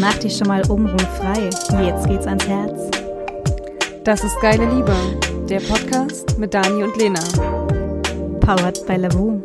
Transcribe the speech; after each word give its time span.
Mach 0.00 0.16
dich 0.18 0.36
schon 0.36 0.46
mal 0.46 0.62
obenrum 0.70 0.98
frei. 0.98 1.50
Jetzt 1.84 2.06
geht's 2.06 2.26
ans 2.26 2.46
Herz. 2.46 2.90
Das 4.04 4.22
ist 4.22 4.40
Geile 4.40 4.64
Liebe, 4.66 4.94
der 5.48 5.60
Podcast 5.60 6.38
mit 6.38 6.54
Dani 6.54 6.84
und 6.84 6.96
Lena. 6.96 7.20
Powered 8.40 8.86
by 8.86 8.94
Lavu. 8.94 9.40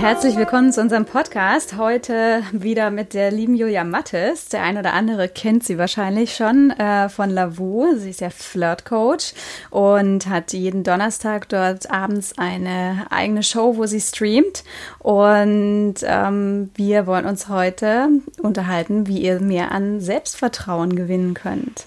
Herzlich 0.00 0.34
willkommen 0.36 0.72
zu 0.72 0.80
unserem 0.80 1.04
Podcast. 1.04 1.76
Heute 1.76 2.42
wieder 2.52 2.90
mit 2.90 3.12
der 3.12 3.30
lieben 3.30 3.54
Julia 3.54 3.84
Mattes. 3.84 4.48
Der 4.48 4.62
eine 4.62 4.80
oder 4.80 4.94
andere 4.94 5.28
kennt 5.28 5.62
sie 5.62 5.76
wahrscheinlich 5.76 6.34
schon 6.34 6.70
äh, 6.70 7.10
von 7.10 7.28
Lavu. 7.28 7.86
Sie 7.96 8.08
ist 8.08 8.22
ja 8.22 8.30
Flirt-Coach 8.30 9.34
und 9.68 10.26
hat 10.26 10.54
jeden 10.54 10.84
Donnerstag 10.84 11.50
dort 11.50 11.90
abends 11.90 12.32
eine 12.38 13.08
eigene 13.10 13.42
Show, 13.42 13.76
wo 13.76 13.84
sie 13.84 14.00
streamt. 14.00 14.64
Und 15.00 15.96
ähm, 16.02 16.70
wir 16.76 17.06
wollen 17.06 17.26
uns 17.26 17.48
heute 17.48 18.08
unterhalten, 18.40 19.06
wie 19.06 19.18
ihr 19.18 19.38
mehr 19.38 19.70
an 19.70 20.00
Selbstvertrauen 20.00 20.96
gewinnen 20.96 21.34
könnt. 21.34 21.84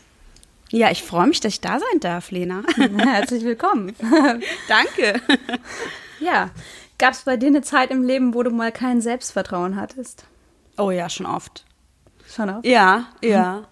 Ja, 0.69 0.91
ich 0.91 1.02
freue 1.02 1.25
mich, 1.25 1.39
dass 1.39 1.53
ich 1.53 1.61
da 1.61 1.80
sein 1.80 1.99
darf, 1.99 2.30
Lena. 2.30 2.61
Herzlich 2.95 3.43
willkommen. 3.43 3.95
Danke. 4.67 5.19
Ja, 6.19 6.52
Gab 6.97 7.13
es 7.13 7.23
bei 7.23 7.38
dir 7.38 7.47
eine 7.47 7.61
Zeit 7.61 7.91
im 7.91 8.03
Leben, 8.03 8.33
wo 8.33 8.43
du 8.43 8.52
mal 8.52 8.71
kein 8.71 9.02
Selbstvertrauen 9.02 9.75
hattest? 9.75 10.25
Oh 10.77 10.91
ja, 10.91 11.09
schon 11.09 11.25
oft. 11.25 11.66
Schon 12.27 12.49
oft? 12.49 12.66
Ja, 12.66 13.05
ja. 13.21 13.63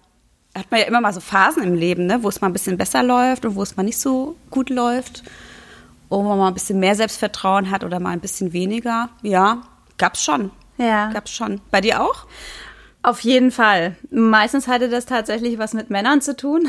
Hat 0.54 0.70
man 0.70 0.80
ja 0.80 0.86
immer 0.86 1.00
mal 1.00 1.12
so 1.14 1.20
Phasen 1.20 1.62
im 1.62 1.74
Leben, 1.74 2.06
ne, 2.06 2.22
wo 2.22 2.28
es 2.28 2.40
mal 2.40 2.48
ein 2.48 2.52
bisschen 2.52 2.76
besser 2.76 3.02
läuft 3.02 3.44
und 3.44 3.54
wo 3.54 3.62
es 3.62 3.76
mal 3.76 3.82
nicht 3.84 3.98
so 3.98 4.36
gut 4.50 4.68
läuft. 4.70 5.22
Wo 6.10 6.22
man 6.22 6.36
mal 6.36 6.48
ein 6.48 6.54
bisschen 6.54 6.78
mehr 6.78 6.94
Selbstvertrauen 6.94 7.70
hat 7.70 7.84
oder 7.84 8.00
mal 8.00 8.10
ein 8.10 8.20
bisschen 8.20 8.52
weniger. 8.52 9.08
Ja, 9.22 9.62
gab's 9.96 10.22
schon. 10.22 10.50
Ja. 10.76 11.10
Gab's 11.10 11.30
schon. 11.30 11.60
Bei 11.70 11.80
dir 11.80 12.02
auch? 12.02 12.26
Auf 13.02 13.20
jeden 13.20 13.50
Fall. 13.50 13.96
Meistens 14.10 14.68
hatte 14.68 14.88
das 14.88 15.06
tatsächlich 15.06 15.58
was 15.58 15.72
mit 15.72 15.90
Männern 15.90 16.20
zu 16.20 16.36
tun. 16.36 16.68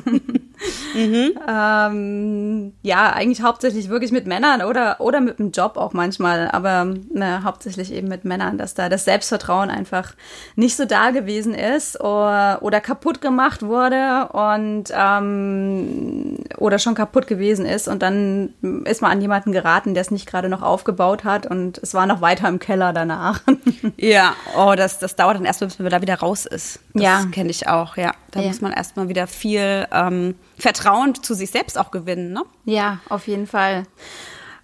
mhm. 0.94 1.32
ähm, 1.48 2.72
ja, 2.82 3.12
eigentlich 3.12 3.42
hauptsächlich 3.42 3.88
wirklich 3.88 4.10
mit 4.10 4.26
Männern 4.26 4.62
oder, 4.62 5.00
oder 5.00 5.20
mit 5.20 5.38
dem 5.38 5.52
Job 5.52 5.76
auch 5.76 5.92
manchmal, 5.92 6.50
aber 6.50 6.84
ne, 7.12 7.44
hauptsächlich 7.44 7.92
eben 7.92 8.08
mit 8.08 8.24
Männern, 8.24 8.58
dass 8.58 8.74
da 8.74 8.88
das 8.88 9.04
Selbstvertrauen 9.04 9.70
einfach 9.70 10.14
nicht 10.56 10.76
so 10.76 10.84
da 10.84 11.10
gewesen 11.10 11.54
ist 11.54 12.00
oder, 12.00 12.58
oder 12.62 12.80
kaputt 12.80 13.20
gemacht 13.20 13.62
wurde 13.62 14.28
und 14.32 14.84
ähm, 14.92 16.38
oder 16.58 16.78
schon 16.78 16.94
kaputt 16.94 17.28
gewesen 17.28 17.64
ist 17.64 17.86
und 17.86 18.02
dann 18.02 18.54
ist 18.86 19.02
man 19.02 19.12
an 19.12 19.20
jemanden 19.20 19.52
geraten, 19.52 19.94
der 19.94 20.00
es 20.00 20.10
nicht 20.10 20.26
gerade 20.26 20.48
noch 20.48 20.62
aufgebaut 20.62 21.22
hat 21.24 21.46
und 21.46 21.78
es 21.78 21.94
war 21.94 22.06
noch 22.06 22.20
weiter 22.20 22.48
im 22.48 22.58
Keller 22.58 22.92
danach. 22.92 23.42
ja, 23.96 24.34
oh, 24.56 24.74
das, 24.76 24.98
das 24.98 25.14
dauert 25.14 25.36
dann 25.36 25.44
erst 25.44 25.60
erstmal, 25.60 25.68
bis 25.68 25.78
man 25.78 25.90
da 25.90 26.02
wieder 26.02 26.18
raus 26.18 26.46
ist. 26.46 26.80
Das 26.94 27.02
ja. 27.02 27.24
kenne 27.30 27.50
ich 27.50 27.68
auch, 27.68 27.96
ja. 27.96 28.12
Da 28.30 28.40
ja. 28.40 28.48
muss 28.48 28.60
man 28.60 28.72
erstmal 28.72 29.08
wieder 29.08 29.26
viel 29.26 29.86
ähm, 29.92 30.34
Vertrauen 30.58 31.14
zu 31.14 31.34
sich 31.34 31.50
selbst 31.50 31.78
auch 31.78 31.90
gewinnen, 31.90 32.32
ne? 32.32 32.42
Ja, 32.64 33.00
auf 33.08 33.26
jeden 33.26 33.46
Fall. 33.46 33.84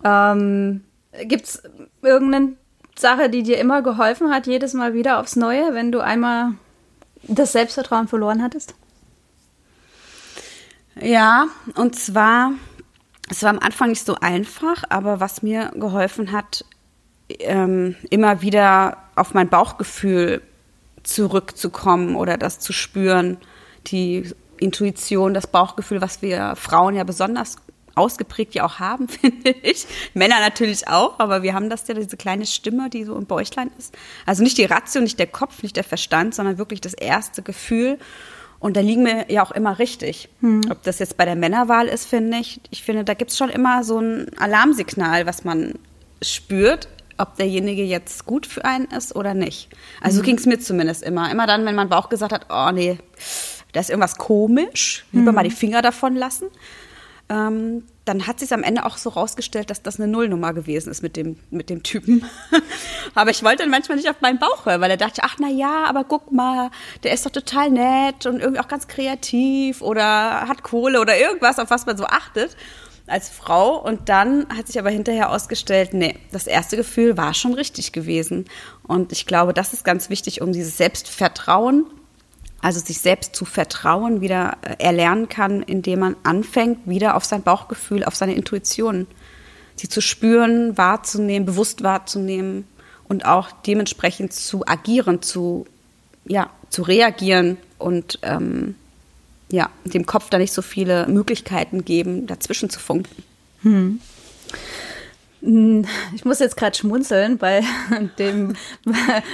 Ähm, 0.04 0.84
Gibt 1.24 1.44
es 1.44 1.62
irgendeine 2.02 2.52
Sache, 2.96 3.28
die 3.28 3.42
dir 3.42 3.58
immer 3.58 3.82
geholfen 3.82 4.30
hat, 4.30 4.46
jedes 4.46 4.74
Mal 4.74 4.94
wieder 4.94 5.18
aufs 5.18 5.36
Neue, 5.36 5.74
wenn 5.74 5.92
du 5.92 6.00
einmal 6.00 6.52
das 7.22 7.52
Selbstvertrauen 7.52 8.08
verloren 8.08 8.42
hattest? 8.42 8.74
Ja, 11.00 11.48
und 11.74 11.94
zwar, 11.96 12.52
es 13.30 13.42
war 13.42 13.50
am 13.50 13.58
Anfang 13.58 13.90
nicht 13.90 14.04
so 14.04 14.16
einfach, 14.20 14.84
aber 14.88 15.20
was 15.20 15.42
mir 15.42 15.72
geholfen 15.74 16.32
hat, 16.32 16.64
ähm, 17.28 17.96
immer 18.10 18.40
wieder 18.42 18.98
auf 19.14 19.34
mein 19.34 19.48
Bauchgefühl 19.48 20.42
zurückzukommen 21.02 22.16
oder 22.16 22.36
das 22.36 22.60
zu 22.60 22.72
spüren. 22.72 23.38
Die 23.88 24.30
Intuition, 24.58 25.34
das 25.34 25.46
Bauchgefühl, 25.46 26.00
was 26.00 26.22
wir 26.22 26.54
Frauen 26.56 26.94
ja 26.94 27.04
besonders 27.04 27.56
ausgeprägt 27.94 28.54
ja 28.54 28.64
auch 28.64 28.78
haben, 28.78 29.08
finde 29.08 29.50
ich. 29.62 29.86
Männer 30.14 30.40
natürlich 30.40 30.86
auch, 30.88 31.18
aber 31.18 31.42
wir 31.42 31.54
haben 31.54 31.70
das 31.70 31.88
ja, 31.88 31.94
diese 31.94 32.16
kleine 32.16 32.46
Stimme, 32.46 32.90
die 32.90 33.04
so 33.04 33.16
im 33.16 33.26
Bäuchlein 33.26 33.70
ist. 33.78 33.96
Also 34.24 34.42
nicht 34.42 34.58
die 34.58 34.64
Ratio, 34.64 35.00
nicht 35.00 35.18
der 35.18 35.26
Kopf, 35.26 35.62
nicht 35.62 35.76
der 35.76 35.84
Verstand, 35.84 36.34
sondern 36.34 36.58
wirklich 36.58 36.80
das 36.80 36.94
erste 36.94 37.42
Gefühl. 37.42 37.98
Und 38.58 38.76
da 38.76 38.80
liegen 38.80 39.04
wir 39.04 39.30
ja 39.30 39.42
auch 39.42 39.50
immer 39.50 39.78
richtig. 39.78 40.28
Hm. 40.40 40.62
Ob 40.70 40.82
das 40.82 40.98
jetzt 40.98 41.16
bei 41.16 41.24
der 41.24 41.36
Männerwahl 41.36 41.88
ist, 41.88 42.06
finde 42.06 42.38
ich. 42.38 42.60
Ich 42.70 42.82
finde, 42.82 43.04
da 43.04 43.14
gibt 43.14 43.30
es 43.30 43.36
schon 43.36 43.50
immer 43.50 43.84
so 43.84 43.98
ein 43.98 44.30
Alarmsignal, 44.38 45.26
was 45.26 45.44
man 45.44 45.74
spürt 46.22 46.88
ob 47.18 47.36
derjenige 47.36 47.82
jetzt 47.82 48.26
gut 48.26 48.46
für 48.46 48.64
einen 48.64 48.86
ist 48.86 49.16
oder 49.16 49.34
nicht. 49.34 49.68
Also 50.00 50.16
mhm. 50.16 50.18
so 50.18 50.22
ging 50.24 50.38
es 50.38 50.46
mir 50.46 50.58
zumindest 50.58 51.02
immer. 51.02 51.30
Immer 51.30 51.46
dann, 51.46 51.64
wenn 51.64 51.74
mein 51.74 51.88
Bauch 51.88 52.08
gesagt 52.08 52.32
hat, 52.32 52.46
oh 52.50 52.70
nee, 52.72 52.98
da 53.76 53.80
ist 53.80 53.90
irgendwas 53.90 54.16
komisch, 54.16 55.04
lieber 55.12 55.32
mhm. 55.32 55.36
mal 55.36 55.42
die 55.44 55.50
Finger 55.50 55.82
davon 55.82 56.16
lassen. 56.16 56.46
Ähm, 57.28 57.82
dann 58.06 58.26
hat 58.26 58.40
sich 58.40 58.54
am 58.54 58.62
Ende 58.62 58.86
auch 58.86 58.96
so 58.96 59.10
rausgestellt, 59.10 59.68
dass 59.68 59.82
das 59.82 60.00
eine 60.00 60.10
Nullnummer 60.10 60.54
gewesen 60.54 60.90
ist 60.90 61.02
mit 61.02 61.14
dem, 61.14 61.36
mit 61.50 61.68
dem 61.68 61.82
Typen. 61.82 62.24
aber 63.14 63.32
ich 63.32 63.42
wollte 63.42 63.64
dann 63.64 63.70
manchmal 63.70 63.98
nicht 63.98 64.08
auf 64.08 64.22
meinen 64.22 64.38
Bauch 64.38 64.64
hören, 64.64 64.80
weil 64.80 64.90
er 64.90 64.96
dachte, 64.96 65.20
ach 65.24 65.36
na 65.38 65.50
ja, 65.50 65.84
aber 65.84 66.04
guck 66.04 66.32
mal, 66.32 66.70
der 67.02 67.12
ist 67.12 67.26
doch 67.26 67.30
total 67.30 67.70
nett 67.70 68.24
und 68.24 68.40
irgendwie 68.40 68.60
auch 68.60 68.68
ganz 68.68 68.88
kreativ 68.88 69.82
oder 69.82 70.48
hat 70.48 70.62
Kohle 70.62 70.98
oder 70.98 71.18
irgendwas, 71.18 71.58
auf 71.58 71.68
was 71.68 71.84
man 71.84 71.98
so 71.98 72.06
achtet 72.06 72.56
als 73.06 73.28
Frau. 73.28 73.76
Und 73.76 74.08
dann 74.08 74.46
hat 74.56 74.68
sich 74.68 74.78
aber 74.78 74.90
hinterher 74.90 75.30
ausgestellt, 75.30 75.92
nee, 75.92 76.16
das 76.32 76.46
erste 76.46 76.78
Gefühl 76.78 77.18
war 77.18 77.34
schon 77.34 77.52
richtig 77.52 77.92
gewesen. 77.92 78.46
Und 78.84 79.12
ich 79.12 79.26
glaube, 79.26 79.52
das 79.52 79.74
ist 79.74 79.84
ganz 79.84 80.08
wichtig, 80.08 80.40
um 80.40 80.52
dieses 80.52 80.78
Selbstvertrauen, 80.78 81.84
also 82.66 82.80
sich 82.80 82.98
selbst 82.98 83.36
zu 83.36 83.44
vertrauen, 83.44 84.20
wieder 84.20 84.56
äh, 84.62 84.82
erlernen 84.82 85.28
kann, 85.28 85.62
indem 85.62 86.00
man 86.00 86.16
anfängt, 86.24 86.80
wieder 86.84 87.14
auf 87.14 87.24
sein 87.24 87.44
Bauchgefühl, 87.44 88.02
auf 88.02 88.16
seine 88.16 88.34
Intuition, 88.34 89.06
sie 89.76 89.88
zu 89.88 90.00
spüren, 90.00 90.76
wahrzunehmen, 90.76 91.46
bewusst 91.46 91.84
wahrzunehmen 91.84 92.66
und 93.06 93.24
auch 93.24 93.52
dementsprechend 93.52 94.32
zu 94.32 94.66
agieren, 94.66 95.22
zu, 95.22 95.64
ja, 96.24 96.50
zu 96.68 96.82
reagieren 96.82 97.56
und 97.78 98.18
ähm, 98.22 98.74
ja, 99.48 99.70
dem 99.84 100.04
Kopf 100.04 100.28
da 100.28 100.38
nicht 100.38 100.52
so 100.52 100.60
viele 100.60 101.06
Möglichkeiten 101.06 101.84
geben, 101.84 102.26
dazwischen 102.26 102.68
zu 102.68 102.80
funken. 102.80 103.22
Hm. 103.62 104.00
Ich 106.14 106.24
muss 106.24 106.40
jetzt 106.40 106.56
gerade 106.56 106.76
schmunzeln 106.76 107.38
bei 107.38 107.62
dem, 108.18 108.54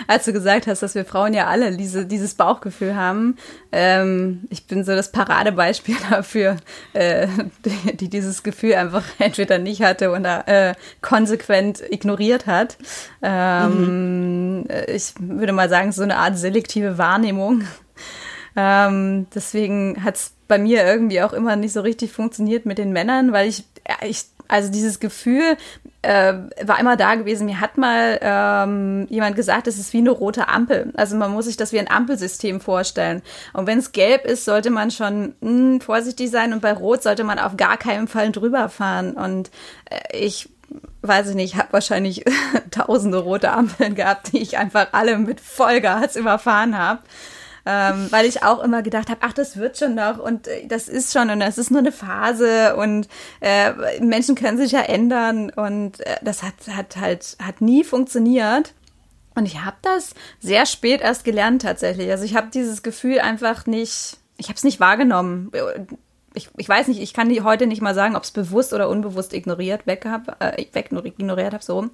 als 0.06 0.26
du 0.26 0.34
gesagt 0.34 0.66
hast, 0.66 0.82
dass 0.82 0.94
wir 0.94 1.06
Frauen 1.06 1.32
ja 1.32 1.46
alle 1.46 1.74
diese, 1.76 2.04
dieses 2.04 2.34
Bauchgefühl 2.34 2.94
haben. 2.94 3.36
Ähm, 3.72 4.42
ich 4.50 4.66
bin 4.66 4.84
so 4.84 4.94
das 4.94 5.10
Paradebeispiel 5.10 5.96
dafür, 6.10 6.58
äh, 6.92 7.28
die, 7.64 7.96
die, 7.96 8.08
dieses 8.10 8.42
Gefühl 8.42 8.74
einfach 8.74 9.04
entweder 9.18 9.58
nicht 9.58 9.82
hatte 9.82 10.10
oder 10.10 10.46
äh, 10.48 10.74
konsequent 11.00 11.82
ignoriert 11.90 12.46
hat. 12.46 12.76
Ähm, 13.22 14.58
mhm. 14.58 14.64
Ich 14.88 15.14
würde 15.18 15.54
mal 15.54 15.70
sagen, 15.70 15.92
so 15.92 16.02
eine 16.02 16.18
Art 16.18 16.36
selektive 16.36 16.98
Wahrnehmung 16.98 17.64
ähm, 18.54 19.28
deswegen 19.34 20.04
hat 20.04 20.16
es 20.16 20.34
bei 20.46 20.58
mir 20.58 20.84
irgendwie 20.84 21.22
auch 21.22 21.32
immer 21.32 21.56
nicht 21.56 21.72
so 21.72 21.80
richtig 21.80 22.12
funktioniert 22.12 22.66
mit 22.66 22.76
den 22.76 22.92
Männern, 22.92 23.32
weil 23.32 23.48
ich, 23.48 23.64
ich 24.02 24.26
also 24.52 24.70
dieses 24.70 25.00
Gefühl 25.00 25.56
äh, 26.02 26.34
war 26.64 26.78
immer 26.80 26.96
da 26.96 27.14
gewesen. 27.14 27.46
Mir 27.46 27.60
hat 27.60 27.78
mal 27.78 28.18
ähm, 28.20 29.06
jemand 29.08 29.36
gesagt, 29.36 29.66
es 29.66 29.78
ist 29.78 29.92
wie 29.92 29.98
eine 29.98 30.10
rote 30.10 30.48
Ampel. 30.48 30.92
Also 30.96 31.16
man 31.16 31.30
muss 31.32 31.46
sich 31.46 31.56
das 31.56 31.72
wie 31.72 31.78
ein 31.78 31.90
Ampelsystem 31.90 32.60
vorstellen. 32.60 33.22
Und 33.52 33.66
wenn 33.66 33.78
es 33.78 33.92
gelb 33.92 34.24
ist, 34.24 34.44
sollte 34.44 34.70
man 34.70 34.90
schon 34.90 35.34
mh, 35.40 35.48
hm, 35.48 35.80
vorsichtig 35.80 36.30
sein 36.30 36.52
und 36.52 36.60
bei 36.60 36.72
rot 36.72 37.02
sollte 37.02 37.24
man 37.24 37.38
auf 37.38 37.56
gar 37.56 37.76
keinen 37.76 38.08
Fall 38.08 38.32
drüber 38.32 38.68
fahren. 38.68 39.12
Und 39.12 39.50
äh, 39.88 40.18
ich 40.18 40.48
weiß 41.02 41.30
ich 41.30 41.34
nicht, 41.34 41.56
habe 41.56 41.72
wahrscheinlich 41.72 42.24
tausende 42.70 43.18
rote 43.18 43.50
Ampeln 43.50 43.94
gehabt, 43.94 44.32
die 44.32 44.38
ich 44.38 44.58
einfach 44.58 44.88
alle 44.92 45.18
mit 45.18 45.40
Vollgas 45.40 46.16
überfahren 46.16 46.78
habe 46.78 47.00
ähm, 47.64 48.08
weil 48.10 48.26
ich 48.26 48.42
auch 48.42 48.62
immer 48.62 48.82
gedacht 48.82 49.08
habe, 49.08 49.20
ach, 49.22 49.32
das 49.32 49.56
wird 49.56 49.78
schon 49.78 49.94
noch 49.94 50.18
und 50.18 50.48
äh, 50.48 50.66
das 50.66 50.88
ist 50.88 51.12
schon 51.12 51.30
und 51.30 51.40
das 51.40 51.58
ist 51.58 51.70
nur 51.70 51.80
eine 51.80 51.92
Phase 51.92 52.76
und 52.76 53.08
äh, 53.40 54.00
Menschen 54.00 54.34
können 54.34 54.58
sich 54.58 54.72
ja 54.72 54.80
ändern 54.80 55.50
und 55.50 56.00
äh, 56.00 56.16
das 56.22 56.42
hat, 56.42 56.54
hat 56.70 56.96
halt 56.96 57.36
hat 57.40 57.60
nie 57.60 57.84
funktioniert. 57.84 58.74
Und 59.34 59.46
ich 59.46 59.62
habe 59.64 59.76
das 59.82 60.14
sehr 60.40 60.66
spät 60.66 61.00
erst 61.00 61.24
gelernt 61.24 61.62
tatsächlich. 61.62 62.10
Also 62.10 62.24
ich 62.24 62.36
habe 62.36 62.48
dieses 62.52 62.82
Gefühl 62.82 63.18
einfach 63.18 63.66
nicht, 63.66 64.18
ich 64.36 64.48
habe 64.48 64.56
es 64.56 64.64
nicht 64.64 64.78
wahrgenommen. 64.78 65.50
Ich, 66.34 66.50
ich 66.56 66.68
weiß 66.68 66.88
nicht, 66.88 67.00
ich 67.00 67.14
kann 67.14 67.30
heute 67.42 67.66
nicht 67.66 67.80
mal 67.80 67.94
sagen, 67.94 68.16
ob 68.16 68.24
es 68.24 68.30
bewusst 68.30 68.74
oder 68.74 68.88
unbewusst 68.88 69.32
ignoriert 69.32 69.86
weg 69.86 70.04
hab, 70.06 70.42
äh, 70.42 70.66
weg 70.72 70.90
ignoriert 70.92 71.54
habe 71.54 71.64
so. 71.64 71.88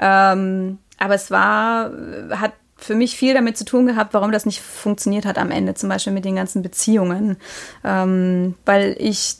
Ähm, 0.00 0.78
aber 0.98 1.14
es 1.14 1.30
war, 1.30 1.90
hat 2.30 2.52
für 2.78 2.94
mich 2.94 3.16
viel 3.16 3.34
damit 3.34 3.58
zu 3.58 3.64
tun 3.64 3.86
gehabt, 3.86 4.14
warum 4.14 4.32
das 4.32 4.46
nicht 4.46 4.62
funktioniert 4.62 5.26
hat 5.26 5.36
am 5.36 5.50
Ende, 5.50 5.74
zum 5.74 5.88
Beispiel 5.88 6.12
mit 6.12 6.24
den 6.24 6.36
ganzen 6.36 6.62
Beziehungen. 6.62 7.36
Ähm, 7.84 8.54
weil 8.64 8.96
ich 8.98 9.36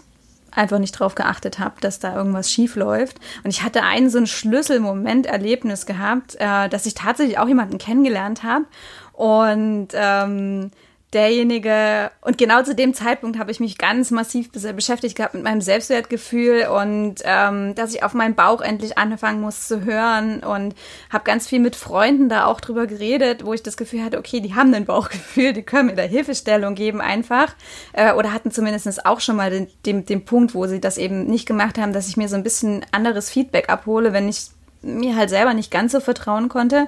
einfach 0.50 0.78
nicht 0.80 0.92
drauf 0.92 1.14
geachtet 1.14 1.58
habe, 1.58 1.80
dass 1.80 2.00
da 2.00 2.16
irgendwas 2.16 2.50
schief 2.50 2.74
läuft. 2.74 3.18
Und 3.44 3.50
ich 3.50 3.62
hatte 3.62 3.84
einen 3.84 4.10
so 4.10 4.18
ein 4.18 4.26
Schlüsselmoment-Erlebnis 4.26 5.86
gehabt, 5.86 6.36
äh, 6.40 6.68
dass 6.68 6.84
ich 6.84 6.94
tatsächlich 6.94 7.38
auch 7.38 7.48
jemanden 7.48 7.78
kennengelernt 7.78 8.42
habe. 8.42 8.64
Und 9.12 9.88
ähm, 9.94 10.70
derjenige, 11.14 12.10
und 12.20 12.36
genau 12.36 12.62
zu 12.62 12.74
dem 12.74 12.92
Zeitpunkt 12.92 13.38
habe 13.38 13.50
ich 13.50 13.60
mich 13.60 13.78
ganz 13.78 14.10
massiv 14.10 14.50
beschäftigt 14.52 15.16
gehabt 15.16 15.34
mit 15.34 15.42
meinem 15.42 15.62
Selbstwertgefühl 15.62 16.66
und 16.66 17.16
ähm, 17.24 17.74
dass 17.74 17.94
ich 17.94 18.02
auf 18.02 18.12
meinen 18.12 18.34
Bauch 18.34 18.60
endlich 18.60 18.98
anfangen 18.98 19.40
muss 19.40 19.68
zu 19.68 19.84
hören 19.84 20.40
und 20.40 20.74
habe 21.10 21.24
ganz 21.24 21.46
viel 21.46 21.60
mit 21.60 21.76
Freunden 21.76 22.28
da 22.28 22.44
auch 22.44 22.60
drüber 22.60 22.86
geredet, 22.86 23.46
wo 23.46 23.54
ich 23.54 23.62
das 23.62 23.78
Gefühl 23.78 24.04
hatte, 24.04 24.18
okay, 24.18 24.40
die 24.40 24.54
haben 24.54 24.74
ein 24.74 24.84
Bauchgefühl, 24.84 25.54
die 25.54 25.62
können 25.62 25.86
mir 25.86 25.96
da 25.96 26.02
Hilfestellung 26.02 26.74
geben 26.74 27.00
einfach 27.00 27.54
äh, 27.94 28.12
oder 28.12 28.34
hatten 28.34 28.50
zumindest 28.50 29.06
auch 29.06 29.20
schon 29.20 29.36
mal 29.36 29.50
den, 29.50 29.68
den, 29.86 30.04
den 30.04 30.24
Punkt, 30.26 30.54
wo 30.54 30.66
sie 30.66 30.80
das 30.80 30.98
eben 30.98 31.24
nicht 31.24 31.46
gemacht 31.46 31.78
haben, 31.78 31.92
dass 31.94 32.08
ich 32.08 32.18
mir 32.18 32.28
so 32.28 32.36
ein 32.36 32.42
bisschen 32.42 32.84
anderes 32.92 33.30
Feedback 33.30 33.70
abhole, 33.70 34.12
wenn 34.12 34.28
ich 34.28 34.48
mir 34.82 35.16
halt 35.16 35.30
selber 35.30 35.54
nicht 35.54 35.70
ganz 35.70 35.92
so 35.92 36.00
vertrauen 36.00 36.48
konnte. 36.48 36.86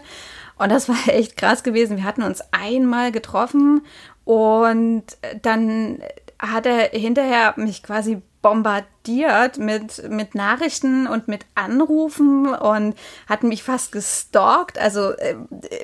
Und 0.60 0.70
das 0.70 0.88
war 0.90 0.96
echt 1.06 1.36
krass 1.36 1.62
gewesen. 1.62 1.96
Wir 1.96 2.04
hatten 2.04 2.22
uns 2.22 2.42
einmal 2.52 3.12
getroffen 3.12 3.82
und 4.24 5.04
dann 5.42 6.02
hat 6.38 6.66
er 6.66 6.90
hinterher 6.90 7.54
mich 7.56 7.82
quasi 7.82 8.22
bombardiert 8.42 9.58
mit, 9.58 10.08
mit 10.08 10.34
Nachrichten 10.34 11.06
und 11.06 11.28
mit 11.28 11.44
Anrufen 11.54 12.46
und 12.54 12.94
hat 13.28 13.42
mich 13.42 13.62
fast 13.62 13.92
gestalkt, 13.92 14.78
also 14.78 15.10
äh, 15.10 15.36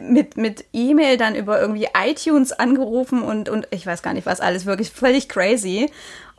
mit, 0.02 0.36
mit 0.36 0.64
E-Mail 0.72 1.18
dann 1.18 1.34
über 1.34 1.60
irgendwie 1.60 1.88
iTunes 1.94 2.52
angerufen 2.52 3.22
und, 3.22 3.48
und 3.48 3.68
ich 3.70 3.86
weiß 3.86 4.02
gar 4.02 4.14
nicht 4.14 4.26
was 4.26 4.40
alles, 4.40 4.64
wirklich 4.64 4.90
völlig 4.90 5.28
crazy. 5.28 5.90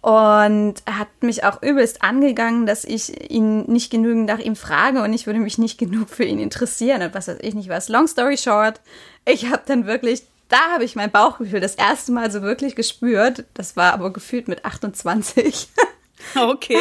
Und 0.01 0.75
hat 0.89 1.07
mich 1.21 1.43
auch 1.43 1.61
übelst 1.61 2.01
angegangen, 2.01 2.65
dass 2.65 2.85
ich 2.85 3.29
ihn 3.29 3.63
nicht 3.63 3.91
genügend 3.91 4.27
nach 4.27 4.39
ihm 4.39 4.55
frage 4.55 5.01
und 5.01 5.11
ich 5.11 5.25
würde 5.25 5.39
mich 5.39 5.57
nicht 5.57 5.77
genug 5.77 6.09
für 6.09 6.23
ihn 6.23 6.39
interessieren 6.39 7.01
und 7.01 7.13
was 7.13 7.27
weiß 7.27 7.39
ich 7.41 7.55
nicht 7.55 7.67
was. 7.67 7.89
Long 7.89 8.07
story 8.07 8.37
short, 8.37 8.79
ich 9.25 9.51
habe 9.51 9.63
dann 9.65 9.85
wirklich 9.85 10.23
da 10.49 10.71
habe 10.73 10.83
ich 10.83 10.95
mein 10.95 11.11
Bauchgefühl 11.11 11.59
das 11.59 11.75
erste 11.75 12.11
Mal 12.11 12.31
so 12.31 12.41
wirklich 12.41 12.75
gespürt. 12.75 13.45
Das 13.53 13.75
war 13.75 13.93
aber 13.93 14.11
gefühlt 14.11 14.47
mit 14.47 14.65
28. 14.65 15.67
Okay. 16.35 16.79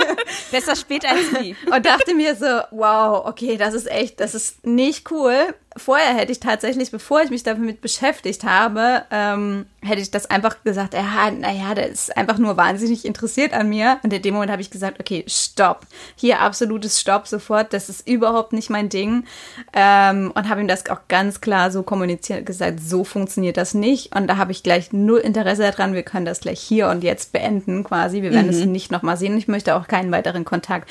Besser 0.50 0.76
spät 0.76 1.04
als 1.06 1.32
nie. 1.40 1.56
Und 1.72 1.86
dachte 1.86 2.14
mir 2.14 2.34
so, 2.34 2.62
wow, 2.72 3.24
okay, 3.26 3.56
das 3.56 3.74
ist 3.74 3.90
echt, 3.90 4.20
das 4.20 4.34
ist 4.34 4.66
nicht 4.66 5.10
cool. 5.10 5.54
Vorher 5.76 6.14
hätte 6.14 6.32
ich 6.32 6.40
tatsächlich, 6.40 6.90
bevor 6.90 7.22
ich 7.22 7.30
mich 7.30 7.42
damit 7.42 7.80
beschäftigt 7.80 8.44
habe, 8.44 9.04
ähm, 9.10 9.66
hätte 9.82 10.00
ich 10.00 10.10
das 10.10 10.26
einfach 10.26 10.62
gesagt, 10.64 10.94
ja, 10.94 11.30
naja, 11.30 11.74
der 11.74 11.88
ist 11.88 12.16
einfach 12.16 12.38
nur 12.38 12.56
wahnsinnig 12.56 13.04
interessiert 13.04 13.52
an 13.52 13.68
mir. 13.68 13.98
Und 14.02 14.12
in 14.12 14.22
dem 14.22 14.34
Moment 14.34 14.50
habe 14.50 14.62
ich 14.62 14.70
gesagt, 14.70 15.00
okay, 15.00 15.24
stopp. 15.26 15.86
Hier 16.14 16.40
absolutes 16.40 17.00
Stopp 17.00 17.26
sofort. 17.26 17.72
Das 17.72 17.88
ist 17.88 18.06
überhaupt 18.06 18.52
nicht 18.52 18.70
mein 18.70 18.88
Ding. 18.88 19.24
Ähm, 19.72 20.32
und 20.34 20.48
habe 20.48 20.60
ihm 20.60 20.68
das 20.68 20.88
auch 20.90 21.00
ganz 21.08 21.40
klar 21.40 21.70
so 21.70 21.82
kommuniziert, 21.82 22.44
gesagt, 22.44 22.80
so 22.80 23.02
funktioniert 23.04 23.56
das 23.56 23.74
nicht. 23.74 24.14
Und 24.14 24.26
da 24.26 24.36
habe 24.36 24.52
ich 24.52 24.62
gleich 24.62 24.92
null 24.92 25.20
Interesse 25.20 25.62
daran. 25.62 25.94
Wir 25.94 26.02
können 26.02 26.26
das 26.26 26.40
gleich 26.40 26.60
hier 26.60 26.88
und 26.88 27.02
jetzt 27.02 27.32
beenden 27.32 27.82
quasi. 27.84 28.22
Wir 28.22 28.32
werden 28.32 28.50
es 28.50 28.64
mhm. 28.64 28.72
nicht 28.72 28.92
nochmal 28.92 29.16
sehen. 29.16 29.36
Ich 29.38 29.48
möchte 29.48 29.74
auch 29.74 29.88
keinen 29.88 30.12
weiteren 30.12 30.44
Kontakt 30.44 30.90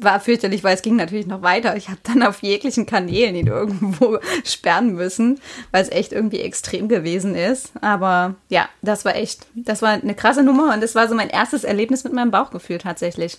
war 0.00 0.20
fürchterlich, 0.20 0.64
weil 0.64 0.74
es 0.74 0.82
ging 0.82 0.96
natürlich 0.96 1.26
noch 1.26 1.42
weiter. 1.42 1.76
Ich 1.76 1.88
habe 1.88 2.00
dann 2.02 2.22
auf 2.22 2.42
jeglichen 2.42 2.86
Kanälen 2.86 3.34
ihn 3.34 3.46
irgendwo 3.46 4.18
sperren 4.44 4.94
müssen, 4.94 5.40
weil 5.70 5.82
es 5.82 5.90
echt 5.90 6.12
irgendwie 6.12 6.40
extrem 6.40 6.88
gewesen 6.88 7.34
ist. 7.34 7.72
Aber 7.80 8.34
ja, 8.48 8.68
das 8.82 9.04
war 9.04 9.16
echt, 9.16 9.46
das 9.54 9.82
war 9.82 9.90
eine 9.90 10.14
krasse 10.14 10.42
Nummer 10.42 10.74
und 10.74 10.82
das 10.82 10.94
war 10.94 11.08
so 11.08 11.14
mein 11.14 11.30
erstes 11.30 11.64
Erlebnis 11.64 12.04
mit 12.04 12.12
meinem 12.12 12.30
Bauchgefühl 12.30 12.78
tatsächlich. 12.78 13.38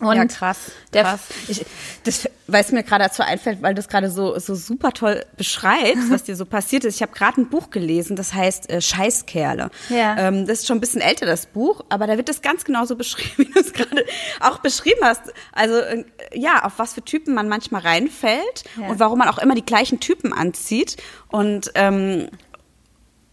Und 0.00 0.16
ja, 0.16 0.24
krass. 0.24 0.72
krass. 0.92 1.20
Ich, 1.46 1.64
das, 2.02 2.28
weil 2.46 2.62
es 2.62 2.72
mir 2.72 2.82
gerade 2.82 3.04
dazu 3.04 3.22
einfällt, 3.22 3.62
weil 3.62 3.74
du 3.74 3.80
es 3.80 3.88
gerade 3.88 4.10
so, 4.10 4.38
so 4.38 4.54
super 4.54 4.92
toll 4.92 5.24
beschreibst, 5.36 6.10
was 6.10 6.24
dir 6.24 6.34
so 6.34 6.44
passiert 6.44 6.84
ist. 6.84 6.96
Ich 6.96 7.02
habe 7.02 7.12
gerade 7.12 7.40
ein 7.40 7.48
Buch 7.48 7.70
gelesen, 7.70 8.16
das 8.16 8.34
heißt 8.34 8.70
äh, 8.70 8.80
Scheißkerle. 8.80 9.70
Ja. 9.88 10.16
Ähm, 10.18 10.46
das 10.46 10.60
ist 10.60 10.66
schon 10.66 10.78
ein 10.78 10.80
bisschen 10.80 11.00
älter, 11.00 11.26
das 11.26 11.46
Buch, 11.46 11.84
aber 11.90 12.06
da 12.06 12.16
wird 12.16 12.28
es 12.28 12.42
ganz 12.42 12.64
genauso 12.64 12.96
beschrieben, 12.96 13.34
wie 13.36 13.52
du 13.52 13.60
es 13.60 13.72
gerade 13.72 14.04
auch 14.40 14.58
beschrieben 14.58 15.00
hast. 15.02 15.22
Also 15.52 15.74
äh, 15.76 16.04
ja, 16.34 16.64
auf 16.64 16.78
was 16.78 16.94
für 16.94 17.02
Typen 17.02 17.34
man 17.34 17.48
manchmal 17.48 17.82
reinfällt 17.82 18.64
ja. 18.80 18.88
und 18.88 18.98
warum 18.98 19.18
man 19.18 19.28
auch 19.28 19.38
immer 19.38 19.54
die 19.54 19.64
gleichen 19.64 20.00
Typen 20.00 20.32
anzieht. 20.32 20.96
Und 21.28 21.70
ähm, 21.74 22.28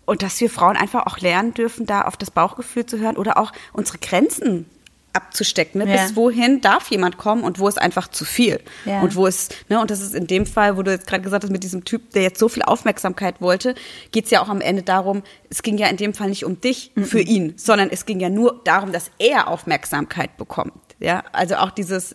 und 0.06 0.24
dass 0.24 0.42
wir 0.42 0.50
Frauen 0.50 0.76
einfach 0.76 1.06
auch 1.06 1.20
lernen 1.20 1.54
dürfen, 1.54 1.86
da 1.86 2.02
auf 2.02 2.18
das 2.18 2.32
Bauchgefühl 2.32 2.86
zu 2.86 2.98
hören 2.98 3.16
oder 3.18 3.38
auch 3.38 3.54
unsere 3.72 3.98
Grenzen 3.98 4.66
abzustecken. 5.14 5.84
Ne? 5.84 5.94
Ja. 5.94 6.04
Bis 6.04 6.16
wohin 6.16 6.62
darf 6.62 6.90
jemand 6.90 7.18
kommen 7.18 7.44
und 7.44 7.60
wo 7.60 7.68
ist 7.68 7.80
einfach 7.80 8.08
zu 8.08 8.26
viel. 8.26 8.60
Ja. 8.86 9.02
Und 9.02 9.16
wo 9.16 9.26
ist, 9.26 9.56
ne, 9.70 9.80
und 9.80 9.92
das 9.92 10.02
ist 10.02 10.16
in 10.16 10.28
dem 10.28 10.46
Fall, 10.46 10.78
wo 10.78 10.84
du 10.84 10.92
jetzt 10.92 11.08
gerade 11.08 11.24
gesagt 11.24 11.44
hast, 11.44 11.52
mit 11.52 11.64
diesem 11.64 11.84
Typ, 11.84 12.12
der 12.12 12.24
jetzt 12.24 12.40
so 12.40 12.50
viel 12.50 12.64
Aufmerksamkeit 12.64 13.42
wollte, 13.42 13.76
geht 14.12 14.26
es 14.26 14.32
ja 14.32 14.42
auch 14.42 14.50
am 14.50 14.62
Ende 14.62 14.84
darum, 14.84 15.24
es 15.50 15.64
ging 15.64 15.78
ja 15.78 15.88
in 15.88 15.98
dem 15.98 16.14
Fall 16.14 16.30
nicht 16.30 16.46
um 16.46 16.62
dich 16.62 16.92
mhm. 16.96 17.06
für 17.06 17.22
ihn, 17.22 17.54
sondern 17.58 17.90
es 17.90 18.06
ging 18.06 18.20
ja 18.20 18.30
nur 18.30 18.62
darum, 18.64 18.92
dass 18.92 19.12
er 19.20 19.48
Aufmerksamkeit 19.48 20.38
bekommt. 20.38 20.74
Ja, 21.00 21.24
also 21.34 21.56
auch 21.56 21.72
dieses 21.72 22.14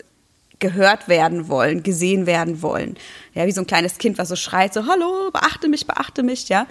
gehört 0.59 1.09
werden 1.09 1.49
wollen, 1.49 1.83
gesehen 1.83 2.27
werden 2.27 2.63
wollen. 2.63 2.97
Ja, 3.35 3.47
wie 3.47 3.53
so 3.53 3.61
ein 3.61 3.67
kleines 3.67 3.99
Kind, 3.99 4.17
was 4.17 4.29
so 4.29 4.37
schreit, 4.37 4.73
so, 4.73 4.87
hallo, 4.87 5.31
beachte 5.31 5.69
mich, 5.69 5.87
beachte 5.87 6.23
mich, 6.23 6.49
ja. 6.49 6.67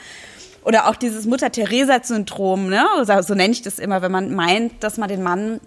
Oder 0.64 0.90
auch 0.90 0.96
dieses 0.96 1.28
Mutter-Theresa-Syndrom, 1.28 2.70
ne? 2.70 2.84
so 3.22 3.36
nenne 3.36 3.54
ich 3.54 3.62
das 3.62 3.78
immer, 3.78 4.02
wenn 4.02 4.12
man 4.12 4.34
meint, 4.34 4.84
dass 4.84 4.98
man 4.98 5.08
den 5.08 5.22
Mann 5.22 5.60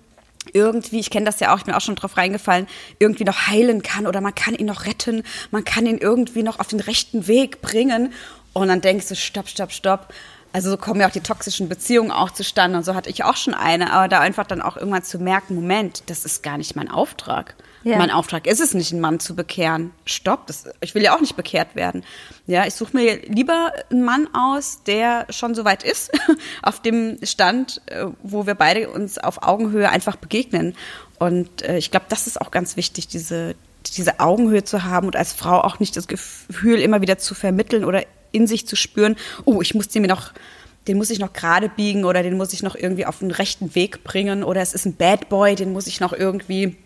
irgendwie, 0.52 1.00
ich 1.00 1.10
kenne 1.10 1.26
das 1.26 1.40
ja 1.40 1.52
auch, 1.52 1.58
ich 1.58 1.64
bin 1.64 1.74
auch 1.74 1.80
schon 1.80 1.96
drauf 1.96 2.16
reingefallen, 2.16 2.66
irgendwie 2.98 3.24
noch 3.24 3.46
heilen 3.46 3.82
kann 3.82 4.06
oder 4.06 4.20
man 4.20 4.34
kann 4.34 4.54
ihn 4.54 4.66
noch 4.66 4.86
retten, 4.86 5.22
man 5.50 5.64
kann 5.64 5.86
ihn 5.86 5.98
irgendwie 5.98 6.42
noch 6.42 6.58
auf 6.58 6.68
den 6.68 6.80
rechten 6.80 7.26
Weg 7.26 7.60
bringen. 7.60 8.12
Und 8.52 8.68
dann 8.68 8.80
denkst 8.80 9.08
du, 9.08 9.14
stopp, 9.14 9.48
stopp, 9.48 9.72
stopp. 9.72 10.12
Also 10.52 10.70
so 10.70 10.76
kommen 10.76 11.00
ja 11.00 11.06
auch 11.06 11.12
die 11.12 11.20
toxischen 11.20 11.68
Beziehungen 11.68 12.10
auch 12.10 12.30
zustande 12.30 12.78
und 12.78 12.84
so 12.84 12.94
hatte 12.94 13.10
ich 13.10 13.22
auch 13.22 13.36
schon 13.36 13.54
eine, 13.54 13.92
aber 13.92 14.08
da 14.08 14.20
einfach 14.20 14.46
dann 14.46 14.62
auch 14.62 14.76
irgendwann 14.76 15.02
zu 15.02 15.18
merken, 15.18 15.54
Moment, 15.54 16.04
das 16.06 16.24
ist 16.24 16.42
gar 16.42 16.56
nicht 16.56 16.74
mein 16.74 16.90
Auftrag. 16.90 17.54
Ja. 17.84 17.96
Mein 17.98 18.10
Auftrag 18.10 18.46
ist 18.46 18.60
es 18.60 18.74
nicht, 18.74 18.92
einen 18.92 19.00
Mann 19.00 19.20
zu 19.20 19.36
bekehren. 19.36 19.92
Stopp, 20.04 20.46
das, 20.46 20.64
ich 20.80 20.94
will 20.94 21.02
ja 21.02 21.14
auch 21.14 21.20
nicht 21.20 21.36
bekehrt 21.36 21.76
werden. 21.76 22.04
Ja, 22.46 22.66
ich 22.66 22.74
suche 22.74 22.96
mir 22.96 23.22
lieber 23.26 23.72
einen 23.90 24.04
Mann 24.04 24.28
aus, 24.34 24.82
der 24.84 25.26
schon 25.30 25.54
so 25.54 25.64
weit 25.64 25.84
ist, 25.84 26.10
auf 26.62 26.82
dem 26.82 27.18
Stand, 27.22 27.80
äh, 27.86 28.06
wo 28.22 28.46
wir 28.46 28.54
beide 28.54 28.90
uns 28.90 29.18
auf 29.18 29.42
Augenhöhe 29.42 29.88
einfach 29.88 30.16
begegnen. 30.16 30.74
Und 31.18 31.62
äh, 31.62 31.78
ich 31.78 31.90
glaube, 31.90 32.06
das 32.08 32.26
ist 32.26 32.40
auch 32.40 32.50
ganz 32.50 32.76
wichtig, 32.76 33.08
diese, 33.08 33.54
diese 33.96 34.20
Augenhöhe 34.20 34.64
zu 34.64 34.84
haben 34.84 35.06
und 35.06 35.16
als 35.16 35.32
Frau 35.32 35.60
auch 35.60 35.78
nicht 35.78 35.96
das 35.96 36.08
Gefühl 36.08 36.80
immer 36.80 37.00
wieder 37.00 37.18
zu 37.18 37.34
vermitteln 37.34 37.84
oder 37.84 38.04
in 38.32 38.46
sich 38.46 38.66
zu 38.66 38.76
spüren, 38.76 39.16
oh, 39.44 39.62
ich 39.62 39.74
muss 39.74 39.88
den 39.88 40.02
mir 40.02 40.08
noch, 40.08 40.32
den 40.86 40.98
muss 40.98 41.10
ich 41.10 41.18
noch 41.18 41.32
gerade 41.32 41.68
biegen 41.68 42.04
oder 42.04 42.22
den 42.22 42.36
muss 42.36 42.52
ich 42.52 42.62
noch 42.62 42.74
irgendwie 42.74 43.06
auf 43.06 43.20
den 43.20 43.30
rechten 43.30 43.74
Weg 43.74 44.04
bringen 44.04 44.42
oder 44.42 44.60
es 44.60 44.74
ist 44.74 44.84
ein 44.84 44.96
Bad 44.96 45.28
Boy, 45.28 45.54
den 45.54 45.72
muss 45.72 45.86
ich 45.86 46.00
noch 46.00 46.12
irgendwie 46.12 46.76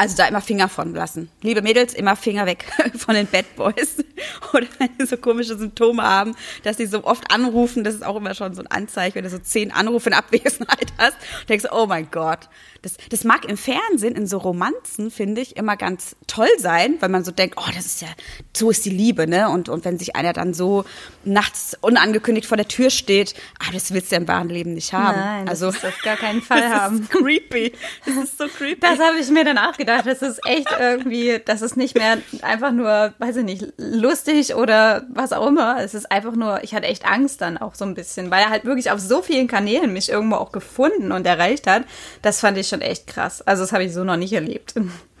also 0.00 0.16
da 0.16 0.26
immer 0.26 0.40
Finger 0.40 0.70
von 0.70 0.94
lassen. 0.94 1.28
Liebe 1.42 1.60
Mädels, 1.60 1.92
immer 1.92 2.16
Finger 2.16 2.46
weg 2.46 2.64
von 2.96 3.14
den 3.14 3.26
Bad 3.26 3.54
Boys. 3.54 3.98
Oder 4.54 4.66
wenn 4.78 4.88
die 4.98 5.04
so 5.04 5.18
komische 5.18 5.58
Symptome 5.58 6.02
haben, 6.02 6.34
dass 6.62 6.78
sie 6.78 6.86
so 6.86 7.04
oft 7.04 7.30
anrufen, 7.30 7.84
das 7.84 7.96
ist 7.96 8.06
auch 8.06 8.16
immer 8.16 8.34
schon 8.34 8.54
so 8.54 8.62
ein 8.62 8.66
Anzeichen, 8.68 9.16
wenn 9.16 9.24
du 9.24 9.30
so 9.30 9.38
zehn 9.38 9.70
Anrufe 9.70 10.08
in 10.08 10.14
Abwesenheit 10.14 10.90
hast, 10.98 11.18
denkst 11.50 11.64
du, 11.64 11.76
oh 11.76 11.84
mein 11.84 12.10
Gott. 12.10 12.48
Das, 12.82 12.96
das 13.10 13.24
mag 13.24 13.44
im 13.44 13.56
Fernsehen, 13.56 14.14
in 14.14 14.26
so 14.26 14.38
Romanzen, 14.38 15.10
finde 15.10 15.40
ich, 15.40 15.56
immer 15.56 15.76
ganz 15.76 16.16
toll 16.26 16.48
sein, 16.58 16.96
weil 17.00 17.08
man 17.08 17.24
so 17.24 17.30
denkt, 17.30 17.56
oh, 17.58 17.70
das 17.74 17.86
ist 17.86 18.02
ja, 18.02 18.08
so 18.56 18.70
ist 18.70 18.84
die 18.84 18.90
Liebe, 18.90 19.26
ne? 19.26 19.48
Und, 19.50 19.68
und 19.68 19.84
wenn 19.84 19.98
sich 19.98 20.16
einer 20.16 20.32
dann 20.32 20.54
so 20.54 20.84
nachts 21.24 21.76
unangekündigt 21.80 22.46
vor 22.46 22.56
der 22.56 22.68
Tür 22.68 22.90
steht, 22.90 23.34
ah, 23.58 23.70
das 23.72 23.92
willst 23.92 24.10
du 24.10 24.16
ja 24.16 24.20
im 24.20 24.28
wahren 24.28 24.48
Leben 24.48 24.74
nicht 24.74 24.92
haben. 24.92 25.18
Nein, 25.18 25.46
das 25.46 25.62
also, 25.62 25.78
das 25.78 25.92
auf 25.92 26.02
gar 26.02 26.16
keinen 26.16 26.42
Fall 26.50 26.62
das 26.62 26.72
haben. 26.72 27.02
Ist 27.02 27.10
creepy. 27.10 27.72
Das 28.06 28.16
ist 28.16 28.38
so 28.38 28.46
creepy. 28.48 28.80
Das 28.80 28.98
habe 28.98 29.18
ich 29.18 29.28
mir 29.30 29.44
dann 29.44 29.58
auch 29.58 29.76
gedacht. 29.76 30.06
Das 30.06 30.22
ist 30.22 30.40
echt 30.46 30.68
irgendwie, 30.78 31.40
das 31.44 31.62
ist 31.62 31.76
nicht 31.76 31.94
mehr 31.94 32.18
einfach 32.42 32.72
nur, 32.72 33.12
weiß 33.18 33.36
ich 33.36 33.44
nicht, 33.44 33.66
lustig 33.76 34.54
oder 34.54 35.06
was 35.10 35.32
auch 35.32 35.46
immer. 35.46 35.82
Es 35.82 35.94
ist 35.94 36.10
einfach 36.10 36.34
nur, 36.34 36.62
ich 36.64 36.74
hatte 36.74 36.86
echt 36.86 37.04
Angst 37.04 37.40
dann 37.40 37.58
auch 37.58 37.74
so 37.74 37.84
ein 37.84 37.94
bisschen, 37.94 38.30
weil 38.30 38.44
er 38.44 38.50
halt 38.50 38.64
wirklich 38.64 38.90
auf 38.90 39.00
so 39.00 39.22
vielen 39.22 39.48
Kanälen 39.48 39.92
mich 39.92 40.08
irgendwo 40.08 40.36
auch 40.36 40.52
gefunden 40.52 41.12
und 41.12 41.26
erreicht 41.26 41.66
hat. 41.66 41.84
Das 42.22 42.40
fand 42.40 42.56
ich 42.56 42.69
schon 42.70 42.80
echt 42.80 43.06
krass. 43.06 43.42
Also 43.42 43.62
das 43.62 43.72
habe 43.72 43.84
ich 43.84 43.92
so 43.92 44.04
noch 44.04 44.16
nicht 44.16 44.32
erlebt. 44.32 44.74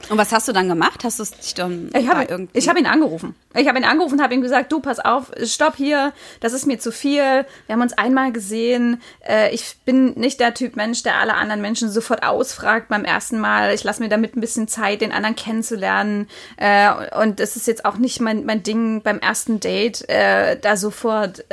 Und 0.08 0.18
was 0.18 0.32
hast 0.32 0.48
du 0.48 0.52
dann 0.52 0.68
gemacht? 0.68 1.04
Hast 1.04 1.20
du 1.20 1.24
dich 1.24 1.54
dann 1.54 1.90
Ich 1.96 2.08
habe 2.08 2.24
irgendwie- 2.24 2.58
ich 2.58 2.68
hab 2.68 2.76
ihn 2.78 2.86
angerufen. 2.86 3.34
Ich 3.54 3.68
habe 3.68 3.78
ihn 3.78 3.84
angerufen 3.84 4.14
und 4.14 4.22
habe 4.22 4.34
ihm 4.34 4.42
gesagt, 4.42 4.72
du, 4.72 4.80
pass 4.80 4.98
auf, 4.98 5.30
stopp 5.44 5.76
hier, 5.76 6.12
das 6.40 6.52
ist 6.52 6.66
mir 6.66 6.78
zu 6.78 6.90
viel. 6.90 7.22
Wir 7.66 7.72
haben 7.72 7.82
uns 7.82 7.92
einmal 7.92 8.32
gesehen. 8.32 9.00
Äh, 9.26 9.52
ich 9.54 9.76
bin 9.84 10.12
nicht 10.14 10.40
der 10.40 10.54
Typ 10.54 10.76
Mensch, 10.76 11.02
der 11.02 11.16
alle 11.16 11.34
anderen 11.34 11.60
Menschen 11.60 11.90
sofort 11.90 12.22
ausfragt 12.22 12.88
beim 12.88 13.04
ersten 13.04 13.38
Mal. 13.38 13.74
Ich 13.74 13.84
lasse 13.84 14.02
mir 14.02 14.08
damit 14.08 14.36
ein 14.36 14.40
bisschen 14.40 14.68
Zeit, 14.68 15.00
den 15.00 15.12
anderen 15.12 15.36
kennenzulernen. 15.36 16.28
Äh, 16.56 16.90
und 17.20 17.38
es 17.40 17.56
ist 17.56 17.66
jetzt 17.66 17.84
auch 17.84 17.96
nicht 17.96 18.20
mein, 18.20 18.44
mein 18.46 18.62
Ding 18.62 19.02
beim 19.02 19.18
ersten 19.18 19.60
Date, 19.60 20.08
äh, 20.08 20.58
da 20.58 20.76
sofort 20.76 21.44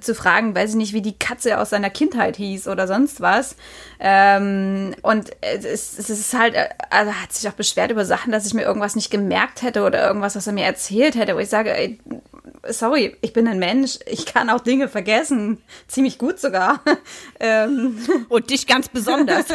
zu 0.00 0.14
fragen, 0.14 0.54
weiß 0.54 0.70
ich 0.70 0.76
nicht, 0.76 0.92
wie 0.92 1.02
die 1.02 1.18
Katze 1.18 1.58
aus 1.58 1.70
seiner 1.70 1.90
Kindheit 1.90 2.36
hieß 2.36 2.68
oder 2.68 2.86
sonst 2.86 3.20
was. 3.20 3.56
Ähm, 3.98 4.94
und 5.02 5.30
es, 5.40 5.98
ist 5.98 6.34
halt, 6.34 6.54
also 6.90 7.12
hat 7.12 7.32
sich 7.32 7.48
auch 7.48 7.54
beschwert 7.54 7.85
über 7.90 8.04
Sachen, 8.04 8.32
dass 8.32 8.46
ich 8.46 8.54
mir 8.54 8.62
irgendwas 8.62 8.96
nicht 8.96 9.10
gemerkt 9.10 9.62
hätte 9.62 9.84
oder 9.84 10.06
irgendwas, 10.06 10.36
was 10.36 10.46
er 10.46 10.52
mir 10.52 10.64
erzählt 10.64 11.14
hätte, 11.14 11.34
wo 11.34 11.38
ich 11.38 11.48
sage, 11.48 11.76
ey, 11.76 11.98
sorry, 12.70 13.16
ich 13.20 13.32
bin 13.32 13.48
ein 13.48 13.58
Mensch, 13.58 13.98
ich 14.06 14.26
kann 14.26 14.50
auch 14.50 14.60
Dinge 14.60 14.88
vergessen, 14.88 15.58
ziemlich 15.88 16.18
gut 16.18 16.38
sogar. 16.38 16.80
ähm, 17.40 17.98
Und 18.28 18.50
dich 18.50 18.66
ganz 18.66 18.88
besonders. 18.88 19.46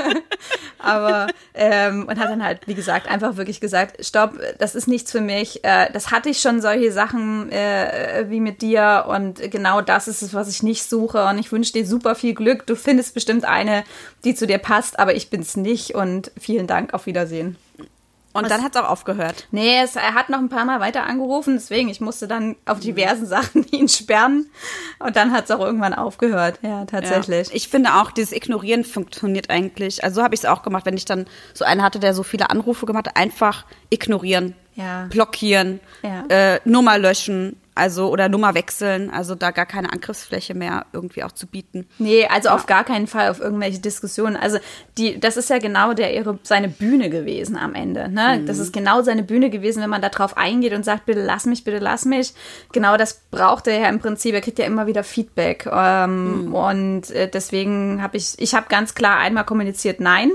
aber 0.78 1.28
ähm, 1.54 2.06
und 2.08 2.18
hat 2.18 2.28
dann 2.28 2.44
halt, 2.44 2.66
wie 2.66 2.74
gesagt, 2.74 3.08
einfach 3.08 3.36
wirklich 3.36 3.60
gesagt, 3.60 4.04
stopp, 4.04 4.38
das 4.58 4.74
ist 4.74 4.88
nichts 4.88 5.12
für 5.12 5.20
mich. 5.20 5.64
Äh, 5.64 5.90
das 5.92 6.10
hatte 6.10 6.28
ich 6.28 6.40
schon 6.40 6.60
solche 6.60 6.92
Sachen 6.92 7.50
äh, 7.52 8.26
wie 8.28 8.40
mit 8.40 8.62
dir 8.62 9.06
und 9.08 9.50
genau 9.50 9.80
das 9.80 10.08
ist 10.08 10.22
es, 10.22 10.34
was 10.34 10.48
ich 10.48 10.62
nicht 10.62 10.88
suche. 10.88 11.24
Und 11.26 11.38
ich 11.38 11.52
wünsche 11.52 11.72
dir 11.72 11.86
super 11.86 12.14
viel 12.14 12.34
Glück. 12.34 12.66
Du 12.66 12.76
findest 12.76 13.14
bestimmt 13.14 13.44
eine, 13.44 13.84
die 14.24 14.34
zu 14.34 14.46
dir 14.46 14.58
passt, 14.58 14.98
aber 14.98 15.14
ich 15.14 15.30
bin's 15.30 15.56
nicht. 15.56 15.94
Und 15.94 16.30
vielen 16.38 16.66
Dank, 16.66 16.94
auf 16.94 17.06
Wiedersehen. 17.06 17.56
Und 18.32 18.48
dann 18.50 18.62
hat 18.62 18.74
es 18.76 18.80
auch 18.80 18.88
aufgehört. 18.88 19.48
Nee, 19.50 19.80
es, 19.82 19.96
er 19.96 20.14
hat 20.14 20.28
noch 20.28 20.38
ein 20.38 20.48
paar 20.48 20.64
Mal 20.64 20.78
weiter 20.80 21.04
angerufen, 21.04 21.54
deswegen, 21.54 21.88
ich 21.88 22.00
musste 22.00 22.28
dann 22.28 22.56
auf 22.64 22.78
diversen 22.80 23.26
Sachen 23.26 23.66
ihn 23.72 23.88
sperren. 23.88 24.46
Und 25.00 25.16
dann 25.16 25.32
hat 25.32 25.44
es 25.44 25.50
auch 25.50 25.60
irgendwann 25.60 25.94
aufgehört. 25.94 26.58
Ja, 26.62 26.84
tatsächlich. 26.84 27.48
Ja. 27.48 27.54
Ich 27.54 27.68
finde 27.68 27.94
auch, 27.94 28.10
dieses 28.12 28.32
Ignorieren 28.32 28.84
funktioniert 28.84 29.50
eigentlich. 29.50 30.04
Also 30.04 30.16
so 30.20 30.22
habe 30.24 30.34
ich 30.34 30.40
es 30.42 30.46
auch 30.46 30.62
gemacht, 30.62 30.86
wenn 30.86 30.96
ich 30.96 31.04
dann 31.04 31.26
so 31.54 31.64
einen 31.64 31.82
hatte, 31.82 31.98
der 31.98 32.14
so 32.14 32.22
viele 32.22 32.50
Anrufe 32.50 32.86
gemacht 32.86 33.08
hat, 33.08 33.16
einfach 33.16 33.64
ignorieren, 33.90 34.54
Ja. 34.74 35.06
blockieren, 35.10 35.80
Ja. 36.02 36.24
äh, 36.28 36.60
Nummer 36.64 36.98
löschen, 36.98 37.59
also 37.74 38.10
oder 38.10 38.28
Nummer 38.28 38.54
wechseln, 38.54 39.10
also 39.10 39.34
da 39.34 39.50
gar 39.50 39.66
keine 39.66 39.92
Angriffsfläche 39.92 40.54
mehr 40.54 40.86
irgendwie 40.92 41.22
auch 41.24 41.32
zu 41.32 41.46
bieten. 41.46 41.86
Nee, 41.98 42.26
also 42.26 42.50
auf 42.50 42.66
gar 42.66 42.84
keinen 42.84 43.06
Fall 43.06 43.30
auf 43.30 43.40
irgendwelche 43.40 43.78
Diskussionen. 43.78 44.36
Also 44.36 44.58
die, 44.98 45.18
das 45.18 45.36
ist 45.36 45.50
ja 45.50 45.58
genau 45.58 45.94
der 45.94 46.14
ihre 46.14 46.38
seine 46.42 46.68
Bühne 46.68 47.10
gewesen 47.10 47.56
am 47.56 47.74
Ende. 47.74 48.08
Ne? 48.08 48.42
Das 48.46 48.58
ist 48.58 48.72
genau 48.72 49.02
seine 49.02 49.22
Bühne 49.22 49.50
gewesen, 49.50 49.82
wenn 49.82 49.90
man 49.90 50.02
da 50.02 50.08
drauf 50.08 50.36
eingeht 50.36 50.72
und 50.72 50.84
sagt, 50.84 51.06
bitte 51.06 51.22
lass 51.22 51.46
mich, 51.46 51.64
bitte 51.64 51.78
lass 51.78 52.04
mich. 52.04 52.34
Genau 52.72 52.96
das 52.96 53.20
braucht 53.30 53.66
er 53.66 53.78
ja 53.78 53.88
im 53.88 54.00
Prinzip. 54.00 54.34
Er 54.34 54.40
kriegt 54.40 54.58
ja 54.58 54.66
immer 54.66 54.86
wieder 54.86 55.04
Feedback. 55.04 55.68
Ähm, 55.72 56.54
Und 56.54 57.10
äh, 57.10 57.28
deswegen 57.28 58.02
habe 58.02 58.16
ich, 58.16 58.34
ich 58.38 58.54
habe 58.54 58.66
ganz 58.68 58.94
klar 58.94 59.18
einmal 59.18 59.44
kommuniziert, 59.44 60.00
nein. 60.00 60.30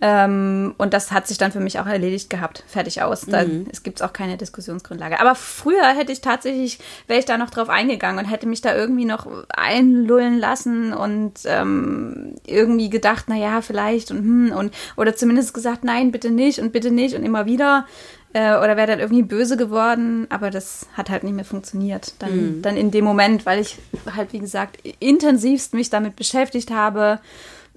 Ähm, 0.00 0.74
und 0.78 0.92
das 0.92 1.10
hat 1.10 1.26
sich 1.26 1.38
dann 1.38 1.52
für 1.52 1.60
mich 1.60 1.78
auch 1.80 1.86
erledigt 1.86 2.28
gehabt. 2.28 2.64
Fertig 2.66 3.02
aus. 3.02 3.22
Da, 3.22 3.44
Es 3.70 3.82
gibt 3.82 4.02
auch 4.02 4.12
keine 4.12 4.36
Diskussionsgrundlage. 4.36 5.20
Aber 5.20 5.34
früher 5.34 5.86
hätte 5.96 6.12
ich 6.12 6.20
tatsächlich, 6.20 6.78
wäre 7.06 7.18
ich 7.18 7.24
da 7.24 7.38
noch 7.38 7.50
drauf 7.50 7.68
eingegangen 7.68 8.22
und 8.24 8.30
hätte 8.30 8.46
mich 8.46 8.60
da 8.60 8.74
irgendwie 8.74 9.06
noch 9.06 9.26
einlullen 9.48 10.38
lassen 10.38 10.92
und 10.92 11.34
ähm, 11.46 12.34
irgendwie 12.46 12.90
gedacht, 12.90 13.26
na 13.28 13.36
ja, 13.36 13.62
vielleicht 13.62 14.10
und 14.10 14.18
hm, 14.18 14.52
und 14.52 14.74
oder 14.96 15.16
zumindest 15.16 15.54
gesagt, 15.54 15.84
nein, 15.84 16.12
bitte 16.12 16.30
nicht 16.30 16.58
und 16.58 16.72
bitte 16.72 16.90
nicht 16.90 17.14
und 17.14 17.24
immer 17.24 17.46
wieder. 17.46 17.86
Äh, 18.32 18.58
oder 18.58 18.76
wäre 18.76 18.86
dann 18.86 19.00
irgendwie 19.00 19.22
böse 19.22 19.56
geworden, 19.56 20.26
aber 20.28 20.50
das 20.50 20.86
hat 20.92 21.08
halt 21.08 21.24
nicht 21.24 21.34
mehr 21.34 21.44
funktioniert. 21.44 22.12
Dann, 22.18 22.60
dann 22.60 22.76
in 22.76 22.90
dem 22.90 23.04
Moment, 23.04 23.46
weil 23.46 23.60
ich 23.60 23.78
halt, 24.14 24.34
wie 24.34 24.40
gesagt, 24.40 24.78
intensivst 25.00 25.72
mich 25.72 25.88
damit 25.88 26.16
beschäftigt 26.16 26.70
habe, 26.70 27.20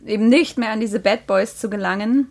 eben 0.06 0.30
nicht 0.30 0.58
mehr 0.58 0.72
an 0.72 0.80
diese 0.80 1.00
Bad 1.00 1.28
Boys 1.28 1.58
zu 1.58 1.70
gelangen. 1.70 2.30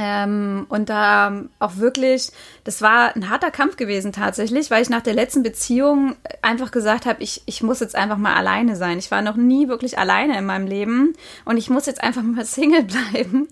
Ähm, 0.00 0.66
und 0.68 0.90
da 0.90 1.42
auch 1.58 1.76
wirklich, 1.78 2.30
das 2.62 2.82
war 2.82 3.16
ein 3.16 3.28
harter 3.30 3.50
Kampf 3.50 3.76
gewesen 3.76 4.12
tatsächlich, 4.12 4.70
weil 4.70 4.80
ich 4.80 4.90
nach 4.90 5.02
der 5.02 5.14
letzten 5.14 5.42
Beziehung 5.42 6.14
einfach 6.40 6.70
gesagt 6.70 7.04
habe, 7.04 7.20
ich, 7.20 7.42
ich 7.46 7.64
muss 7.64 7.80
jetzt 7.80 7.96
einfach 7.96 8.16
mal 8.16 8.36
alleine 8.36 8.76
sein. 8.76 8.98
Ich 8.98 9.10
war 9.10 9.22
noch 9.22 9.34
nie 9.34 9.66
wirklich 9.66 9.98
alleine 9.98 10.38
in 10.38 10.46
meinem 10.46 10.68
Leben 10.68 11.14
und 11.44 11.56
ich 11.56 11.68
muss 11.68 11.86
jetzt 11.86 12.00
einfach 12.00 12.22
mal 12.22 12.44
Single 12.46 12.84
bleiben. 12.84 13.48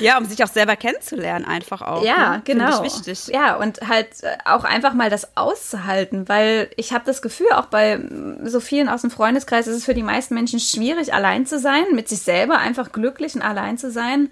Ja, 0.00 0.18
um 0.18 0.24
sich 0.24 0.42
auch 0.42 0.48
selber 0.48 0.76
kennenzulernen, 0.76 1.44
einfach 1.44 1.82
auch. 1.82 2.04
Ja, 2.04 2.36
ne? 2.36 2.42
Genau. 2.44 2.82
Ich 2.82 2.94
wichtig. 2.94 3.28
Ja, 3.28 3.56
und 3.56 3.80
halt 3.88 4.08
äh, 4.22 4.36
auch 4.44 4.64
einfach 4.64 4.94
mal 4.94 5.10
das 5.10 5.36
auszuhalten, 5.36 6.28
weil 6.28 6.70
ich 6.76 6.92
habe 6.92 7.04
das 7.04 7.22
Gefühl, 7.22 7.52
auch 7.54 7.66
bei 7.66 7.98
mm, 7.98 8.46
so 8.46 8.60
vielen 8.60 8.88
aus 8.88 9.02
dem 9.02 9.10
Freundeskreis 9.10 9.66
ist 9.66 9.76
es 9.76 9.84
für 9.84 9.94
die 9.94 10.02
meisten 10.02 10.34
Menschen 10.34 10.60
schwierig, 10.60 11.12
allein 11.14 11.46
zu 11.46 11.58
sein, 11.58 11.84
mit 11.92 12.08
sich 12.08 12.20
selber 12.20 12.58
einfach 12.58 12.92
glücklich 12.92 13.34
und 13.34 13.42
allein 13.42 13.78
zu 13.78 13.90
sein. 13.90 14.30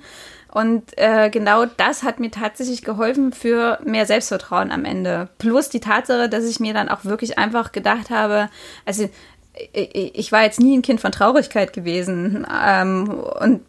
Und 0.51 0.97
äh, 0.97 1.29
genau 1.29 1.67
das 1.67 2.03
hat 2.03 2.21
mir 2.21 2.31
tatsächlich 2.31 2.83
geholfen 2.83 3.33
für 3.33 3.79
mehr 3.85 4.07
Selbstvertrauen 4.07 4.71
am 4.71 4.87
Ende. 4.87 5.29
Plus 5.39 5.69
die 5.69 5.81
Tatsache, 5.81 6.29
dass 6.29 6.45
ich 6.45 6.59
mir 6.59 6.73
dann 6.73 6.89
auch 6.89 7.05
wirklich 7.05 7.39
einfach 7.39 7.73
gedacht 7.73 8.09
habe, 8.09 8.49
also 8.87 9.11
ich 9.73 10.29
ich 10.29 10.33
war 10.33 10.43
jetzt 10.43 10.61
nie 10.61 10.77
ein 10.77 10.83
Kind 10.83 11.01
von 11.01 11.11
Traurigkeit 11.11 11.73
gewesen 11.73 12.47
ähm, 12.63 13.09
und 13.09 13.63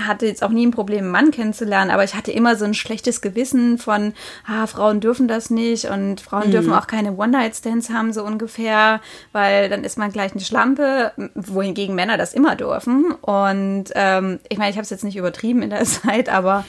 hatte 0.00 0.26
jetzt 0.26 0.42
auch 0.42 0.50
nie 0.50 0.66
ein 0.66 0.72
Problem, 0.72 1.04
einen 1.04 1.10
Mann 1.10 1.30
kennenzulernen, 1.30 1.92
aber 1.92 2.02
ich 2.02 2.16
hatte 2.16 2.32
immer 2.32 2.56
so 2.56 2.64
ein 2.64 2.74
schlechtes 2.74 3.20
Gewissen 3.20 3.78
von, 3.78 4.12
ah, 4.46 4.66
Frauen 4.66 5.00
dürfen 5.00 5.28
das 5.28 5.50
nicht 5.50 5.84
und 5.84 6.20
Frauen 6.20 6.50
dürfen 6.50 6.72
auch 6.72 6.88
keine 6.88 7.16
One-Night-Stands 7.16 7.90
haben, 7.90 8.12
so 8.12 8.24
ungefähr, 8.24 9.00
weil 9.32 9.68
dann 9.68 9.84
ist 9.84 9.98
man 9.98 10.10
gleich 10.10 10.32
eine 10.32 10.40
Schlampe, 10.40 11.12
wohingegen 11.34 11.94
Männer 11.94 12.16
das 12.16 12.34
immer 12.34 12.56
dürfen. 12.56 13.12
Und 13.20 13.84
ähm, 13.94 14.40
ich 14.48 14.58
meine, 14.58 14.70
ich 14.70 14.76
habe 14.76 14.82
es 14.82 14.90
jetzt 14.90 15.04
nicht 15.04 15.16
übertrieben 15.16 15.62
in 15.62 15.70
der 15.70 15.84
Zeit, 15.84 16.28
aber 16.28 16.64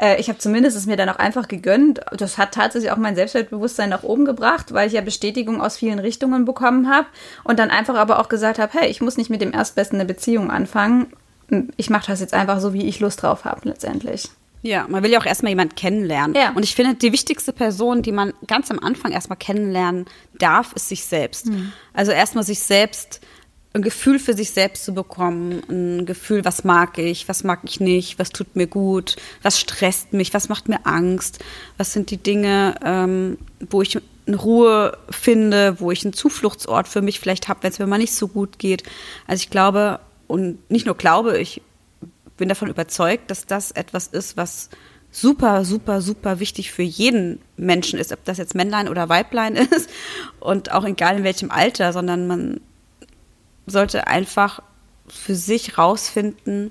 äh, 0.00 0.20
ich 0.20 0.28
habe 0.28 0.38
zumindest 0.38 0.76
es 0.76 0.86
mir 0.86 0.96
dann 0.96 1.08
auch 1.08 1.18
einfach 1.18 1.46
gegönnt. 1.46 2.00
Das 2.16 2.38
hat 2.38 2.52
tatsächlich 2.52 2.90
auch 2.90 2.96
mein 2.96 3.14
Selbstwertbewusstsein 3.14 3.90
nach 3.90 4.02
oben 4.02 4.24
gebracht, 4.24 4.72
weil 4.72 4.86
ich 4.86 4.94
ja 4.94 5.00
Bestätigung 5.00 5.60
aus 5.60 5.76
vielen 5.76 5.98
Richtungen 5.98 6.44
bekommen 6.44 6.90
habe 6.90 7.06
und 7.44 7.58
dann 7.58 7.70
einfach 7.70 7.94
aber 7.94 8.09
auch 8.18 8.28
gesagt 8.28 8.58
habe, 8.58 8.72
hey, 8.78 8.88
ich 8.88 9.00
muss 9.00 9.16
nicht 9.16 9.30
mit 9.30 9.40
dem 9.40 9.52
Erstbesten 9.52 9.98
eine 9.98 10.06
Beziehung 10.06 10.50
anfangen. 10.50 11.06
Ich 11.76 11.90
mache 11.90 12.06
das 12.06 12.20
jetzt 12.20 12.34
einfach 12.34 12.60
so, 12.60 12.72
wie 12.72 12.86
ich 12.86 13.00
Lust 13.00 13.22
drauf 13.22 13.44
habe 13.44 13.68
letztendlich. 13.68 14.28
Ja, 14.62 14.86
man 14.88 15.02
will 15.02 15.10
ja 15.10 15.18
auch 15.18 15.26
erstmal 15.26 15.50
jemanden 15.50 15.74
kennenlernen. 15.74 16.36
Ja. 16.36 16.52
Und 16.52 16.64
ich 16.64 16.74
finde, 16.74 16.94
die 16.94 17.12
wichtigste 17.12 17.52
Person, 17.52 18.02
die 18.02 18.12
man 18.12 18.34
ganz 18.46 18.70
am 18.70 18.78
Anfang 18.78 19.12
erstmal 19.12 19.38
kennenlernen 19.38 20.04
darf, 20.38 20.72
ist 20.74 20.88
sich 20.88 21.04
selbst. 21.04 21.50
Also 21.94 22.12
erstmal 22.12 22.44
sich 22.44 22.60
selbst, 22.60 23.20
ein 23.72 23.82
Gefühl 23.82 24.18
für 24.18 24.34
sich 24.34 24.50
selbst 24.50 24.84
zu 24.84 24.92
bekommen, 24.92 25.62
ein 25.68 26.04
Gefühl, 26.04 26.44
was 26.44 26.64
mag 26.64 26.98
ich, 26.98 27.28
was 27.28 27.44
mag 27.44 27.60
ich 27.64 27.78
nicht, 27.78 28.18
was 28.18 28.30
tut 28.30 28.56
mir 28.56 28.66
gut, 28.66 29.16
was 29.42 29.60
stresst 29.60 30.12
mich, 30.12 30.34
was 30.34 30.48
macht 30.48 30.68
mir 30.68 30.86
Angst, 30.86 31.38
was 31.76 31.92
sind 31.92 32.10
die 32.10 32.16
Dinge, 32.16 32.74
ähm, 32.84 33.38
wo 33.70 33.80
ich 33.80 33.96
eine 34.30 34.40
Ruhe 34.40 34.96
finde, 35.10 35.80
wo 35.80 35.90
ich 35.90 36.04
einen 36.04 36.12
Zufluchtsort 36.12 36.88
für 36.88 37.02
mich 37.02 37.20
vielleicht 37.20 37.48
habe, 37.48 37.62
wenn 37.62 37.72
es 37.72 37.78
mir 37.78 37.86
mal 37.86 37.98
nicht 37.98 38.14
so 38.14 38.28
gut 38.28 38.58
geht. 38.58 38.84
Also 39.26 39.42
ich 39.42 39.50
glaube, 39.50 40.00
und 40.26 40.70
nicht 40.70 40.86
nur 40.86 40.96
glaube, 40.96 41.38
ich 41.38 41.60
bin 42.36 42.48
davon 42.48 42.70
überzeugt, 42.70 43.30
dass 43.30 43.46
das 43.46 43.70
etwas 43.72 44.06
ist, 44.06 44.36
was 44.36 44.70
super, 45.10 45.64
super, 45.64 46.00
super 46.00 46.38
wichtig 46.38 46.70
für 46.70 46.82
jeden 46.82 47.40
Menschen 47.56 47.98
ist, 47.98 48.12
ob 48.12 48.24
das 48.24 48.38
jetzt 48.38 48.54
Männlein 48.54 48.88
oder 48.88 49.08
Weiblein 49.08 49.56
ist 49.76 49.90
und 50.38 50.72
auch 50.72 50.84
egal 50.84 51.18
in 51.18 51.24
welchem 51.24 51.50
Alter, 51.50 51.92
sondern 51.92 52.26
man 52.26 52.60
sollte 53.66 54.06
einfach 54.06 54.62
für 55.08 55.34
sich 55.34 55.76
rausfinden, 55.76 56.70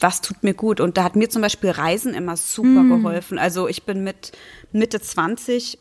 was 0.00 0.20
tut 0.20 0.42
mir 0.42 0.54
gut. 0.54 0.80
Und 0.80 0.96
da 0.96 1.04
hat 1.04 1.16
mir 1.16 1.28
zum 1.28 1.42
Beispiel 1.42 1.70
Reisen 1.70 2.14
immer 2.14 2.36
super 2.36 2.82
geholfen. 2.84 3.38
Also 3.38 3.68
ich 3.68 3.84
bin 3.84 4.02
mit 4.02 4.32
Mitte 4.72 5.00
20 5.00 5.78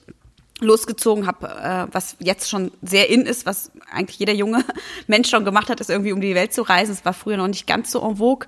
losgezogen, 0.63 1.27
habe, 1.27 1.47
äh, 1.47 1.93
was 1.93 2.15
jetzt 2.19 2.49
schon 2.49 2.71
sehr 2.81 3.09
in 3.09 3.21
ist, 3.25 3.45
was 3.45 3.71
eigentlich 3.91 4.19
jeder 4.19 4.33
junge 4.33 4.63
Mensch 5.07 5.29
schon 5.29 5.45
gemacht 5.45 5.69
hat, 5.69 5.79
ist 5.79 5.89
irgendwie 5.89 6.13
um 6.13 6.21
die 6.21 6.35
Welt 6.35 6.53
zu 6.53 6.63
reisen. 6.63 6.91
Es 6.91 7.05
war 7.05 7.13
früher 7.13 7.37
noch 7.37 7.47
nicht 7.47 7.67
ganz 7.67 7.91
so 7.91 8.01
en 8.01 8.17
vogue, 8.17 8.47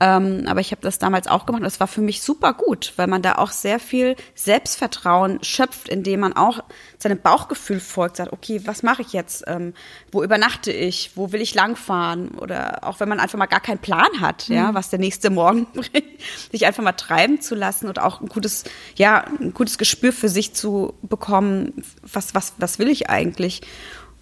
ähm, 0.00 0.44
aber 0.46 0.60
ich 0.60 0.72
habe 0.72 0.82
das 0.82 0.98
damals 0.98 1.28
auch 1.28 1.46
gemacht. 1.46 1.62
und 1.62 1.66
Es 1.66 1.80
war 1.80 1.86
für 1.86 2.00
mich 2.00 2.20
super 2.20 2.52
gut, 2.52 2.92
weil 2.96 3.06
man 3.06 3.22
da 3.22 3.36
auch 3.36 3.50
sehr 3.50 3.78
viel 3.78 4.16
Selbstvertrauen 4.34 5.42
schöpft, 5.42 5.88
indem 5.88 6.20
man 6.20 6.32
auch 6.32 6.60
seinem 6.98 7.20
Bauchgefühl 7.20 7.80
folgt, 7.80 8.16
sagt, 8.16 8.32
okay, 8.32 8.60
was 8.64 8.82
mache 8.82 9.02
ich 9.02 9.12
jetzt? 9.12 9.44
Ähm, 9.46 9.72
wo 10.10 10.22
übernachte 10.24 10.72
ich? 10.72 11.12
Wo 11.14 11.32
will 11.32 11.40
ich 11.40 11.54
langfahren? 11.54 12.30
Oder 12.38 12.80
auch 12.82 12.98
wenn 12.98 13.08
man 13.08 13.20
einfach 13.20 13.38
mal 13.38 13.46
gar 13.46 13.60
keinen 13.60 13.78
Plan 13.78 14.20
hat, 14.20 14.48
ja, 14.48 14.74
was 14.74 14.90
der 14.90 14.98
nächste 14.98 15.30
Morgen 15.30 15.66
bringt, 15.74 16.20
sich 16.50 16.66
einfach 16.66 16.82
mal 16.82 16.92
treiben 16.92 17.40
zu 17.40 17.54
lassen 17.54 17.88
und 17.88 18.00
auch 18.00 18.20
ein 18.20 18.28
gutes, 18.28 18.64
ja, 18.96 19.24
ein 19.40 19.54
gutes 19.54 19.78
Gespür 19.78 20.12
für 20.12 20.28
sich 20.28 20.54
zu 20.54 20.94
bekommen, 21.02 21.84
was, 22.02 22.34
was, 22.34 22.54
was 22.58 22.78
will 22.78 22.88
ich 22.88 23.10
eigentlich? 23.10 23.62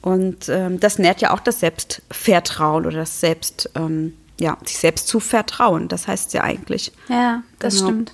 Und 0.02 0.48
ähm, 0.48 0.80
das 0.80 0.98
nährt 0.98 1.20
ja 1.20 1.32
auch 1.32 1.40
das 1.40 1.60
Selbstvertrauen 1.60 2.84
oder 2.84 2.98
das 2.98 3.20
Selbst, 3.20 3.70
ähm, 3.76 4.14
ja, 4.40 4.56
sich 4.64 4.78
selbst 4.78 5.08
zu 5.08 5.20
vertrauen. 5.20 5.88
Das 5.88 6.08
heißt 6.08 6.32
ja 6.34 6.42
eigentlich. 6.42 6.92
Ja, 7.08 7.42
das 7.58 7.76
Genau. 7.76 7.86
stimmt. 7.88 8.12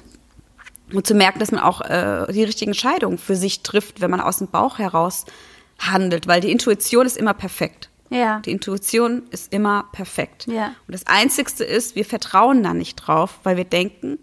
und 0.93 1.07
zu 1.07 1.15
merken, 1.15 1.39
dass 1.39 1.51
man 1.53 1.61
auch 1.61 1.81
äh, 1.83 2.33
die 2.33 2.45
richtigen 2.45 2.71
Entscheidungen 2.71 3.19
für 3.19 3.37
sich 3.37 3.63
trifft, 3.63 4.01
wenn 4.01 4.11
man 4.11 4.21
aus 4.21 4.39
dem 4.39 4.49
Bauch 4.49 4.79
heraus 4.79 5.27
handelt, 5.79 6.27
weil 6.27 6.41
die 6.41 6.51
Intuition 6.51 7.05
ist 7.07 7.17
immer 7.19 7.35
perfekt. 7.35 7.91
Ja. 8.11 8.41
Die 8.41 8.53
Intuition 8.53 9.25
ist 9.31 9.53
immer 9.53 9.85
perfekt. 9.93 10.47
Ja. 10.47 10.69
Und 10.87 10.95
das 10.95 11.07
Einzigste 11.07 11.63
ist, 11.63 11.95
wir 11.95 12.07
vertrauen 12.07 12.63
da 12.63 12.73
nicht 12.73 12.97
drauf, 12.97 13.39
weil 13.43 13.59
wir 13.59 13.65
denken, 13.65 14.19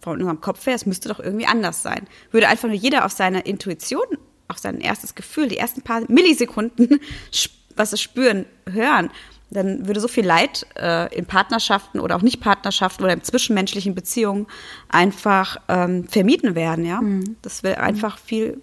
von 0.00 0.18
unserem 0.18 0.40
Kopf 0.40 0.66
her, 0.66 0.74
es 0.74 0.86
müsste 0.86 1.08
doch 1.08 1.20
irgendwie 1.20 1.46
anders 1.46 1.82
sein. 1.82 2.08
Würde 2.32 2.48
einfach 2.48 2.66
nur 2.66 2.76
jeder 2.76 3.04
auf 3.04 3.12
seine 3.12 3.42
Intuition, 3.42 4.02
auf 4.48 4.58
sein 4.58 4.80
erstes 4.80 5.14
Gefühl, 5.14 5.46
die 5.46 5.58
ersten 5.58 5.82
paar 5.82 6.02
Millisekunden, 6.08 6.98
was 7.76 7.92
es 7.92 8.00
spüren, 8.00 8.44
hören, 8.68 9.10
dann 9.52 9.86
würde 9.86 10.00
so 10.00 10.08
viel 10.08 10.24
Leid 10.24 10.66
äh, 10.76 11.14
in 11.14 11.26
Partnerschaften 11.26 12.00
oder 12.00 12.16
auch 12.16 12.22
Nicht-Partnerschaften 12.22 13.04
oder 13.04 13.12
in 13.12 13.22
zwischenmenschlichen 13.22 13.94
Beziehungen 13.94 14.46
einfach 14.88 15.56
ähm, 15.68 16.08
vermieden 16.08 16.54
werden, 16.54 16.84
ja. 16.84 17.00
Mhm. 17.00 17.36
Das 17.42 17.62
wäre 17.62 17.80
einfach 17.80 18.18
viel 18.18 18.60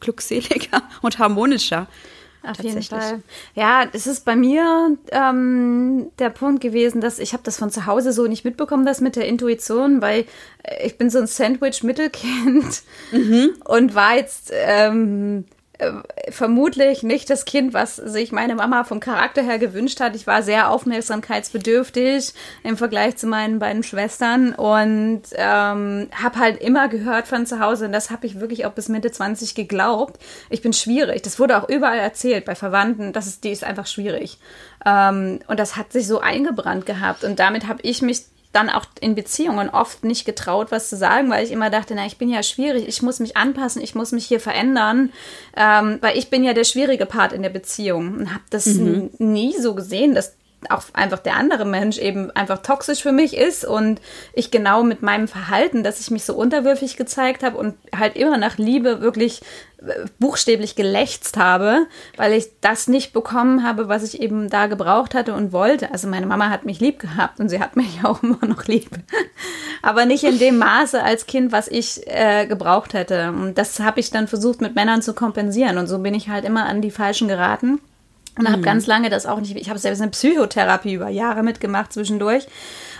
glückseliger 0.00 0.82
und 1.02 1.18
harmonischer. 1.18 1.86
Auf 2.42 2.62
jeden 2.62 2.82
Fall. 2.82 3.22
Ja, 3.54 3.86
es 3.92 4.06
ist 4.06 4.24
bei 4.24 4.34
mir 4.34 4.96
ähm, 5.10 6.10
der 6.18 6.30
Punkt 6.30 6.62
gewesen, 6.62 7.02
dass 7.02 7.18
ich 7.18 7.34
habe 7.34 7.42
das 7.42 7.58
von 7.58 7.70
zu 7.70 7.84
Hause 7.84 8.12
so 8.12 8.26
nicht 8.26 8.46
mitbekommen, 8.46 8.86
das 8.86 9.02
mit 9.02 9.16
der 9.16 9.26
Intuition, 9.26 10.00
weil 10.00 10.24
äh, 10.62 10.86
ich 10.86 10.96
bin 10.96 11.10
so 11.10 11.18
ein 11.18 11.26
Sandwich-Mittelkind 11.26 12.82
mhm. 13.12 13.50
und 13.66 13.94
war 13.94 14.16
jetzt 14.16 14.50
ähm, 14.54 15.44
äh, 15.80 16.30
vermutlich 16.30 17.02
nicht 17.02 17.30
das 17.30 17.46
Kind, 17.46 17.72
was 17.72 17.96
sich 17.96 18.32
meine 18.32 18.54
Mama 18.54 18.84
vom 18.84 19.00
Charakter 19.00 19.42
her 19.42 19.58
gewünscht 19.58 20.00
hat. 20.00 20.14
Ich 20.14 20.26
war 20.26 20.42
sehr 20.42 20.70
aufmerksamkeitsbedürftig 20.70 22.34
im 22.62 22.76
Vergleich 22.76 23.16
zu 23.16 23.26
meinen 23.26 23.58
beiden 23.58 23.82
Schwestern 23.82 24.54
und 24.54 25.22
ähm, 25.34 26.08
habe 26.12 26.38
halt 26.38 26.60
immer 26.60 26.88
gehört 26.88 27.26
von 27.26 27.46
zu 27.46 27.60
Hause, 27.60 27.86
und 27.86 27.92
das 27.92 28.10
habe 28.10 28.26
ich 28.26 28.40
wirklich 28.40 28.66
auch 28.66 28.72
bis 28.72 28.88
Mitte 28.90 29.10
20 29.10 29.54
geglaubt, 29.54 30.20
ich 30.50 30.60
bin 30.60 30.74
schwierig. 30.74 31.22
Das 31.22 31.38
wurde 31.38 31.56
auch 31.56 31.68
überall 31.68 31.98
erzählt 31.98 32.44
bei 32.44 32.54
Verwandten, 32.54 33.14
das 33.14 33.26
ist, 33.26 33.44
die 33.44 33.50
ist 33.50 33.64
einfach 33.64 33.86
schwierig. 33.86 34.38
Ähm, 34.84 35.40
und 35.46 35.58
das 35.58 35.76
hat 35.76 35.92
sich 35.92 36.06
so 36.06 36.20
eingebrannt 36.20 36.84
gehabt 36.84 37.24
und 37.24 37.38
damit 37.38 37.66
habe 37.66 37.80
ich 37.82 38.02
mich 38.02 38.26
dann 38.52 38.68
auch 38.68 38.84
in 39.00 39.14
Beziehungen 39.14 39.70
oft 39.70 40.02
nicht 40.04 40.24
getraut, 40.24 40.72
was 40.72 40.88
zu 40.88 40.96
sagen, 40.96 41.30
weil 41.30 41.44
ich 41.44 41.52
immer 41.52 41.70
dachte, 41.70 41.94
na, 41.94 42.06
ich 42.06 42.18
bin 42.18 42.28
ja 42.28 42.42
schwierig, 42.42 42.88
ich 42.88 43.00
muss 43.00 43.20
mich 43.20 43.36
anpassen, 43.36 43.80
ich 43.80 43.94
muss 43.94 44.10
mich 44.10 44.26
hier 44.26 44.40
verändern, 44.40 45.12
ähm, 45.56 45.98
weil 46.00 46.18
ich 46.18 46.30
bin 46.30 46.42
ja 46.42 46.52
der 46.52 46.64
schwierige 46.64 47.06
Part 47.06 47.32
in 47.32 47.42
der 47.42 47.50
Beziehung 47.50 48.14
und 48.14 48.30
habe 48.34 48.44
das 48.50 48.66
mhm. 48.66 49.10
nie 49.18 49.54
so 49.56 49.74
gesehen, 49.74 50.14
dass 50.14 50.34
auch 50.68 50.82
einfach 50.92 51.20
der 51.20 51.36
andere 51.36 51.64
Mensch 51.64 51.98
eben 51.98 52.30
einfach 52.32 52.58
toxisch 52.58 53.02
für 53.02 53.12
mich 53.12 53.36
ist 53.36 53.64
und 53.64 54.00
ich 54.34 54.50
genau 54.50 54.82
mit 54.82 55.00
meinem 55.00 55.26
Verhalten, 55.26 55.82
dass 55.82 56.00
ich 56.00 56.10
mich 56.10 56.24
so 56.24 56.34
unterwürfig 56.34 56.96
gezeigt 56.96 57.42
habe 57.42 57.56
und 57.56 57.76
halt 57.96 58.16
immer 58.16 58.36
nach 58.36 58.58
Liebe 58.58 59.00
wirklich 59.00 59.40
äh, 59.78 60.04
buchstäblich 60.18 60.76
gelächzt 60.76 61.38
habe, 61.38 61.86
weil 62.16 62.34
ich 62.34 62.50
das 62.60 62.88
nicht 62.88 63.14
bekommen 63.14 63.64
habe, 63.66 63.88
was 63.88 64.02
ich 64.02 64.20
eben 64.20 64.50
da 64.50 64.66
gebraucht 64.66 65.14
hatte 65.14 65.32
und 65.32 65.52
wollte. 65.52 65.92
Also 65.92 66.08
meine 66.08 66.26
Mama 66.26 66.50
hat 66.50 66.66
mich 66.66 66.80
lieb 66.80 66.98
gehabt 66.98 67.40
und 67.40 67.48
sie 67.48 67.60
hat 67.60 67.76
mich 67.76 68.00
auch 68.04 68.22
immer 68.22 68.44
noch 68.44 68.64
lieb. 68.64 68.90
Aber 69.82 70.04
nicht 70.04 70.24
in 70.24 70.38
dem 70.38 70.58
Maße 70.58 71.02
als 71.02 71.26
Kind, 71.26 71.52
was 71.52 71.68
ich 71.68 72.06
äh, 72.06 72.46
gebraucht 72.46 72.92
hätte. 72.92 73.30
Und 73.30 73.56
das 73.56 73.80
habe 73.80 74.00
ich 74.00 74.10
dann 74.10 74.28
versucht 74.28 74.60
mit 74.60 74.74
Männern 74.74 75.00
zu 75.00 75.14
kompensieren. 75.14 75.78
Und 75.78 75.86
so 75.86 76.00
bin 76.00 76.12
ich 76.12 76.28
halt 76.28 76.44
immer 76.44 76.66
an 76.66 76.82
die 76.82 76.90
Falschen 76.90 77.28
geraten. 77.28 77.80
Und 78.38 78.48
mhm. 78.48 78.52
habe 78.52 78.62
ganz 78.62 78.86
lange 78.86 79.10
das 79.10 79.26
auch 79.26 79.40
nicht, 79.40 79.56
ich 79.56 79.68
habe 79.68 79.78
selbst 79.78 80.00
eine 80.00 80.10
Psychotherapie 80.10 80.94
über 80.94 81.08
Jahre 81.08 81.42
mitgemacht 81.42 81.92
zwischendurch, 81.92 82.46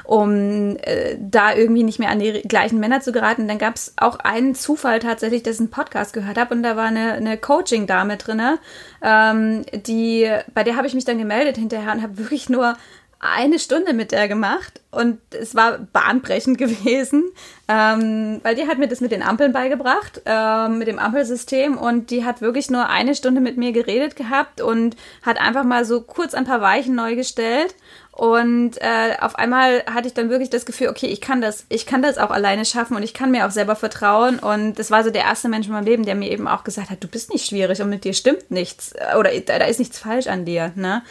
um 0.04 0.76
äh, 0.82 1.16
da 1.20 1.54
irgendwie 1.54 1.84
nicht 1.84 1.98
mehr 1.98 2.10
an 2.10 2.18
die 2.18 2.42
gleichen 2.42 2.80
Männer 2.80 3.00
zu 3.00 3.12
geraten. 3.12 3.46
Dann 3.46 3.58
gab 3.58 3.76
es 3.76 3.94
auch 3.96 4.18
einen 4.18 4.54
Zufall 4.54 4.98
tatsächlich, 4.98 5.42
dass 5.42 5.54
ich 5.54 5.60
einen 5.60 5.70
Podcast 5.70 6.12
gehört 6.12 6.36
habe 6.36 6.54
und 6.54 6.62
da 6.62 6.76
war 6.76 6.86
eine, 6.86 7.12
eine 7.12 7.36
Coaching-Dame 7.38 8.16
drinne, 8.16 8.58
ähm, 9.02 9.64
die, 9.86 10.30
bei 10.52 10.64
der 10.64 10.76
habe 10.76 10.86
ich 10.86 10.94
mich 10.94 11.04
dann 11.04 11.18
gemeldet 11.18 11.56
hinterher 11.56 11.92
und 11.92 12.02
habe 12.02 12.18
wirklich 12.18 12.48
nur 12.48 12.76
eine 13.20 13.58
Stunde 13.58 13.92
mit 13.92 14.12
der 14.12 14.28
gemacht 14.28 14.80
und 14.90 15.18
es 15.30 15.54
war 15.54 15.78
bahnbrechend 15.78 16.58
gewesen, 16.58 17.30
ähm, 17.68 18.40
weil 18.42 18.54
die 18.54 18.66
hat 18.66 18.78
mir 18.78 18.88
das 18.88 19.00
mit 19.00 19.12
den 19.12 19.22
Ampeln 19.22 19.52
beigebracht, 19.52 20.22
ähm, 20.24 20.78
mit 20.78 20.88
dem 20.88 20.98
Ampelsystem 20.98 21.76
und 21.76 22.10
die 22.10 22.24
hat 22.24 22.40
wirklich 22.40 22.70
nur 22.70 22.88
eine 22.88 23.14
Stunde 23.14 23.40
mit 23.40 23.56
mir 23.56 23.72
geredet 23.72 24.16
gehabt 24.16 24.60
und 24.60 24.96
hat 25.22 25.40
einfach 25.40 25.64
mal 25.64 25.84
so 25.84 26.00
kurz 26.00 26.34
ein 26.34 26.44
paar 26.44 26.60
Weichen 26.60 26.94
neu 26.94 27.14
gestellt 27.14 27.74
und 28.20 28.72
äh, 28.82 29.16
auf 29.20 29.36
einmal 29.36 29.82
hatte 29.86 30.08
ich 30.08 30.12
dann 30.12 30.28
wirklich 30.28 30.50
das 30.50 30.66
Gefühl, 30.66 30.88
okay, 30.88 31.06
ich 31.06 31.22
kann 31.22 31.40
das, 31.40 31.64
ich 31.70 31.86
kann 31.86 32.02
das 32.02 32.18
auch 32.18 32.30
alleine 32.30 32.66
schaffen 32.66 32.94
und 32.94 33.02
ich 33.02 33.14
kann 33.14 33.30
mir 33.30 33.46
auch 33.46 33.50
selber 33.50 33.76
vertrauen. 33.76 34.38
Und 34.38 34.78
das 34.78 34.90
war 34.90 35.02
so 35.04 35.10
der 35.10 35.22
erste 35.22 35.48
Mensch 35.48 35.68
in 35.68 35.72
meinem 35.72 35.86
Leben, 35.86 36.04
der 36.04 36.16
mir 36.16 36.30
eben 36.30 36.46
auch 36.46 36.62
gesagt 36.62 36.90
hat, 36.90 37.02
du 37.02 37.08
bist 37.08 37.32
nicht 37.32 37.46
schwierig 37.46 37.80
und 37.80 37.88
mit 37.88 38.04
dir 38.04 38.12
stimmt 38.12 38.50
nichts 38.50 38.92
oder 39.18 39.30
da, 39.40 39.60
da 39.60 39.64
ist 39.64 39.78
nichts 39.78 39.98
falsch 39.98 40.26
an 40.26 40.44
dir. 40.44 40.72
Ne? 40.74 41.02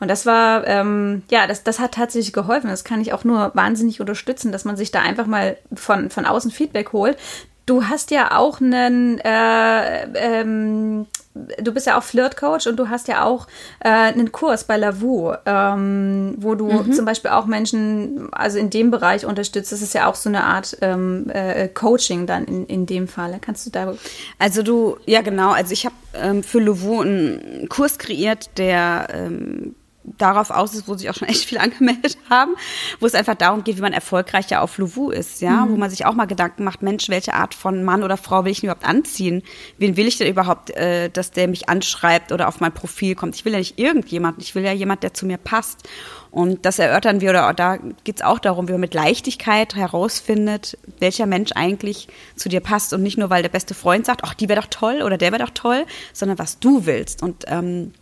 Und 0.00 0.08
das 0.08 0.26
war, 0.26 0.66
ähm, 0.66 1.22
ja, 1.30 1.46
das, 1.46 1.62
das 1.62 1.78
hat 1.78 1.92
tatsächlich 1.92 2.32
geholfen. 2.32 2.68
Das 2.68 2.82
kann 2.82 3.00
ich 3.00 3.12
auch 3.12 3.22
nur 3.26 3.50
wahnsinnig 3.54 4.00
unterstützen, 4.00 4.52
dass 4.52 4.64
man 4.64 4.76
sich 4.76 4.90
da 4.90 5.00
einfach 5.00 5.26
mal 5.26 5.56
von, 5.74 6.10
von 6.10 6.24
außen 6.24 6.50
Feedback 6.50 6.92
holt. 6.92 7.18
Du 7.66 7.84
hast 7.84 8.12
ja 8.12 8.36
auch 8.38 8.60
einen, 8.60 9.18
äh, 9.18 10.04
ähm, 10.14 11.06
du 11.34 11.72
bist 11.72 11.88
ja 11.88 11.98
auch 11.98 12.04
Flirtcoach 12.04 12.68
und 12.68 12.76
du 12.76 12.88
hast 12.88 13.08
ja 13.08 13.24
auch 13.24 13.48
äh, 13.80 13.88
einen 13.88 14.30
Kurs 14.30 14.64
bei 14.64 14.76
Lavu, 14.76 15.32
ähm, 15.44 16.36
wo 16.38 16.54
du 16.54 16.70
mhm. 16.70 16.92
zum 16.92 17.04
Beispiel 17.04 17.32
auch 17.32 17.46
Menschen, 17.46 18.28
also 18.32 18.58
in 18.58 18.70
dem 18.70 18.92
Bereich 18.92 19.26
unterstützt. 19.26 19.72
Das 19.72 19.82
ist 19.82 19.94
ja 19.94 20.06
auch 20.06 20.14
so 20.14 20.28
eine 20.28 20.44
Art 20.44 20.78
ähm, 20.80 21.28
äh, 21.30 21.66
Coaching 21.66 22.26
dann 22.26 22.44
in, 22.44 22.66
in 22.66 22.86
dem 22.86 23.08
Fall. 23.08 23.36
Kannst 23.40 23.66
du 23.66 23.70
da? 23.70 23.94
Also 24.38 24.62
du, 24.62 24.96
ja 25.06 25.22
genau. 25.22 25.50
Also 25.50 25.72
ich 25.72 25.86
habe 25.86 25.96
ähm, 26.14 26.44
für 26.44 26.60
Lavu 26.60 27.00
einen 27.00 27.68
Kurs 27.68 27.98
kreiert, 27.98 28.50
der 28.58 29.08
ähm, 29.12 29.74
darauf 30.18 30.50
aus 30.50 30.74
ist, 30.74 30.88
wo 30.88 30.94
sich 30.94 31.10
auch 31.10 31.14
schon 31.14 31.28
echt 31.28 31.44
viele 31.44 31.60
angemeldet 31.66 32.16
haben, 32.30 32.54
wo 33.00 33.06
es 33.06 33.14
einfach 33.14 33.34
darum 33.34 33.64
geht, 33.64 33.76
wie 33.76 33.82
man 33.82 33.92
erfolgreicher 33.92 34.62
auf 34.62 34.78
Louvou 34.78 35.10
ist, 35.10 35.40
ja, 35.40 35.66
mhm. 35.66 35.72
wo 35.72 35.76
man 35.76 35.90
sich 35.90 36.06
auch 36.06 36.14
mal 36.14 36.26
Gedanken 36.26 36.64
macht, 36.64 36.82
Mensch, 36.82 37.08
welche 37.08 37.34
Art 37.34 37.54
von 37.54 37.84
Mann 37.84 38.02
oder 38.02 38.16
Frau 38.16 38.44
will 38.44 38.52
ich 38.52 38.60
denn 38.60 38.70
überhaupt 38.70 38.86
anziehen? 38.86 39.42
Wen 39.78 39.96
will 39.96 40.06
ich 40.06 40.18
denn 40.18 40.28
überhaupt, 40.28 40.70
äh, 40.70 41.10
dass 41.10 41.30
der 41.30 41.48
mich 41.48 41.68
anschreibt 41.68 42.32
oder 42.32 42.48
auf 42.48 42.60
mein 42.60 42.72
Profil 42.72 43.14
kommt? 43.14 43.34
Ich 43.34 43.44
will 43.44 43.52
ja 43.52 43.58
nicht 43.58 43.78
irgendjemand, 43.78 44.42
ich 44.42 44.54
will 44.54 44.64
ja 44.64 44.72
jemand, 44.72 45.02
der 45.02 45.14
zu 45.14 45.26
mir 45.26 45.38
passt. 45.38 45.88
Und 46.30 46.66
das 46.66 46.78
erörtern 46.78 47.22
wir, 47.22 47.30
oder 47.30 47.54
da 47.54 47.78
geht 48.04 48.16
es 48.16 48.22
auch 48.22 48.38
darum, 48.38 48.68
wie 48.68 48.72
man 48.72 48.82
mit 48.82 48.92
Leichtigkeit 48.92 49.74
herausfindet, 49.74 50.76
welcher 50.98 51.24
Mensch 51.24 51.52
eigentlich 51.54 52.08
zu 52.34 52.50
dir 52.50 52.60
passt 52.60 52.92
und 52.92 53.02
nicht 53.02 53.16
nur, 53.16 53.30
weil 53.30 53.42
der 53.42 53.48
beste 53.48 53.72
Freund 53.72 54.04
sagt, 54.04 54.20
ach, 54.22 54.34
die 54.34 54.48
wäre 54.48 54.60
doch 54.60 54.68
toll 54.68 55.00
oder 55.02 55.16
der 55.16 55.32
wäre 55.32 55.42
doch 55.42 55.54
toll, 55.54 55.86
sondern 56.12 56.38
was 56.38 56.58
du 56.58 56.84
willst. 56.84 57.22
Und 57.22 57.44
ähm, 57.46 57.92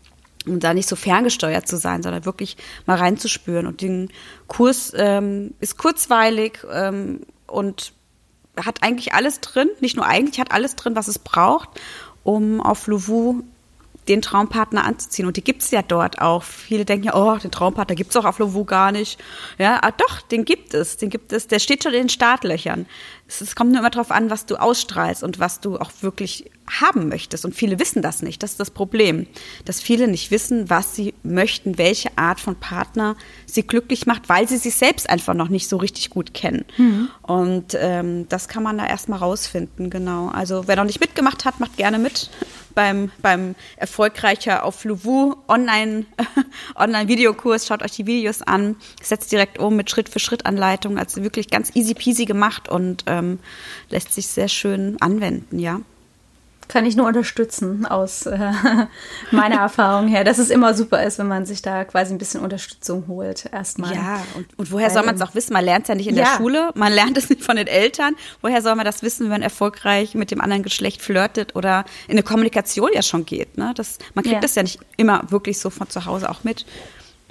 um 0.47 0.61
da 0.61 0.75
nicht 0.75 0.89
so 0.89 0.97
ferngesteuert 0.97 1.67
zu 1.67 1.77
sein, 1.77 2.03
sondern 2.03 2.25
wirklich 2.25 2.57
mal 2.87 2.97
reinzuspüren. 2.97 3.67
Und 3.67 3.81
den 3.81 4.11
Kurs 4.47 4.93
ähm, 4.97 5.55
ist 5.61 5.79
kurzweilig 5.79 6.59
ähm, 6.71 7.21
und 7.47 7.93
hat 8.57 8.83
eigentlich 8.83 9.15
alles 9.15 9.41
drin, 9.41 9.69
nicht 9.81 9.97
nur 9.97 10.07
eigentlich, 10.07 10.41
hat 10.41 10.53
alles 10.53 10.77
drin, 10.77 10.95
was 10.97 11.09
es 11.09 11.19
braucht, 11.19 11.69
um 12.23 12.61
auf 12.61 12.87
Louvu 12.87 13.43
den 14.09 14.23
Traumpartner 14.23 14.85
anzuziehen. 14.85 15.27
Und 15.27 15.37
die 15.37 15.45
gibt's 15.45 15.71
ja 15.71 15.83
dort 15.83 16.21
auch. 16.21 16.43
Viele 16.43 16.85
denken 16.85 17.07
ja, 17.07 17.15
oh, 17.15 17.37
den 17.37 17.51
Traumpartner 17.51 17.95
gibt's 17.95 18.17
auch 18.17 18.25
auf 18.25 18.39
Lovu 18.39 18.65
gar 18.65 18.93
nicht. 18.93 19.19
Ja, 19.59 19.81
ah, 19.83 19.91
doch, 19.91 20.21
den 20.21 20.45
gibt 20.45 20.75
es. 20.75 20.97
Den 20.97 21.11
gibt 21.11 21.33
es. 21.33 21.47
Der 21.47 21.59
steht 21.59 21.83
schon 21.83 21.93
in 21.93 22.03
den 22.03 22.09
Startlöchern. 22.09 22.87
Es, 23.27 23.41
es 23.41 23.57
kommt 23.57 23.71
nur 23.71 23.81
immer 23.81 23.91
darauf 23.91 24.11
an, 24.11 24.31
was 24.31 24.47
du 24.47 24.57
ausstrahlst 24.57 25.23
und 25.23 25.39
was 25.39 25.61
du 25.61 25.79
auch 25.79 25.91
wirklich 26.01 26.51
haben 26.71 27.09
möchtest. 27.09 27.45
Und 27.45 27.55
viele 27.55 27.79
wissen 27.79 28.03
das 28.03 28.23
nicht. 28.23 28.43
Das 28.43 28.53
ist 28.53 28.61
das 28.61 28.71
Problem. 28.71 29.27
Dass 29.65 29.81
viele 29.81 30.09
nicht 30.09 30.31
wissen, 30.31 30.71
was 30.71 30.95
sie 30.95 31.15
möchten, 31.23 31.79
welche 31.79 32.17
Art 32.17 32.41
von 32.41 32.57
Partner 32.57 33.17
sie 33.47 33.67
glücklich 33.67 34.07
macht, 34.07 34.29
weil 34.29 34.49
sie 34.49 34.57
sich 34.57 34.75
selbst 34.75 35.09
einfach 35.09 35.35
noch 35.35 35.49
nicht 35.49 35.69
so 35.69 35.77
richtig 35.77 36.11
gut 36.11 36.35
kennen. 36.35 36.65
Mhm. 36.77 37.09
Und 37.23 37.77
ähm, 37.79 38.29
das 38.29 38.49
kann 38.49 38.63
man 38.63 38.79
da 38.79 38.87
erstmal 38.87 39.19
rausfinden, 39.19 39.91
genau. 39.91 40.29
Also 40.29 40.65
wer 40.67 40.77
noch 40.77 40.85
nicht 40.85 41.01
mitgemacht 41.01 41.45
hat, 41.45 41.61
macht 41.61 41.77
gerne 41.77 41.99
mit 41.99 42.31
beim, 42.75 43.11
beim 43.23 43.55
erfolgreicher 43.77 44.65
auf 44.65 44.85
Louvu 44.85 45.37
Online, 45.49 46.07
Online 46.77 47.09
Videokurs. 47.09 47.67
Schaut 47.67 47.83
euch 47.83 47.93
die 47.93 48.07
Videos 48.07 48.43
an, 48.43 48.77
setzt 49.03 49.33
direkt 49.33 49.59
um 49.59 49.77
mit 49.77 49.91
Schritt 49.91 50.09
für 50.09 50.19
Schritt 50.19 50.47
Anleitung. 50.47 50.99
Also 50.99 51.23
wirklich 51.23 51.49
ganz 51.49 51.75
easy 51.75 51.95
peasy 51.95 52.25
gemacht 52.25 52.69
und 52.69 53.05
ähm, 53.07 53.39
lässt 53.91 54.13
sich 54.13 54.29
sehr 54.29 54.49
schön 54.49 54.97
anwenden, 55.01 55.59
ja 55.59 55.81
kann 56.69 56.87
ich 56.87 56.97
nur 56.97 57.07
unterstützen 57.07 57.87
aus 57.87 58.27
äh, 58.27 58.53
meiner 59.31 59.57
Erfahrung 59.57 60.09
her, 60.09 60.25
dass 60.25 60.39
es 60.39 60.51
immer 60.51 60.75
super 60.75 61.03
ist, 61.03 61.19
wenn 61.19 61.29
man 61.29 61.47
sich 61.47 61.63
da 61.63 61.85
quasi 61.85 62.15
ein 62.15 62.19
bisschen 62.19 62.41
Unterstützung 62.41 63.05
holt, 63.09 63.47
erstmal. 63.53 63.95
Ja, 63.95 64.23
und, 64.35 64.47
und 64.59 64.73
woher 64.73 64.91
soll 64.91 65.05
man 65.05 65.15
es 65.15 65.21
auch 65.21 65.35
wissen? 65.35 65.53
Man 65.53 65.65
lernt 65.65 65.85
es 65.85 65.89
ja 65.89 65.95
nicht 65.95 66.09
in 66.09 66.17
ja. 66.17 66.25
der 66.25 66.37
Schule, 66.37 66.71
man 66.75 66.93
lernt 66.93 67.17
es 67.17 67.29
nicht 67.29 67.43
von 67.43 67.57
den 67.57 67.67
Eltern. 67.67 68.17
Woher 68.41 68.63
soll 68.63 68.75
man 68.75 68.85
das 68.85 69.03
wissen, 69.03 69.25
wenn 69.25 69.31
man 69.31 69.43
erfolgreich 69.43 70.15
mit 70.15 70.31
dem 70.31 70.41
anderen 70.41 70.63
Geschlecht 70.63 71.03
flirtet 71.03 71.57
oder 71.57 71.85
in 72.07 72.13
eine 72.13 72.23
Kommunikation 72.23 72.91
ja 72.93 73.03
schon 73.03 73.27
geht? 73.27 73.59
Ne? 73.59 73.73
Das, 73.77 73.99
man 74.15 74.23
kriegt 74.23 74.35
ja. 74.35 74.41
das 74.41 74.55
ja 74.55 74.63
nicht 74.63 74.81
immer 74.97 75.31
wirklich 75.31 75.59
so 75.59 75.71
von 75.71 75.89
zu 75.89 76.05
Hause 76.07 76.31
auch 76.31 76.45
mit. 76.45 76.67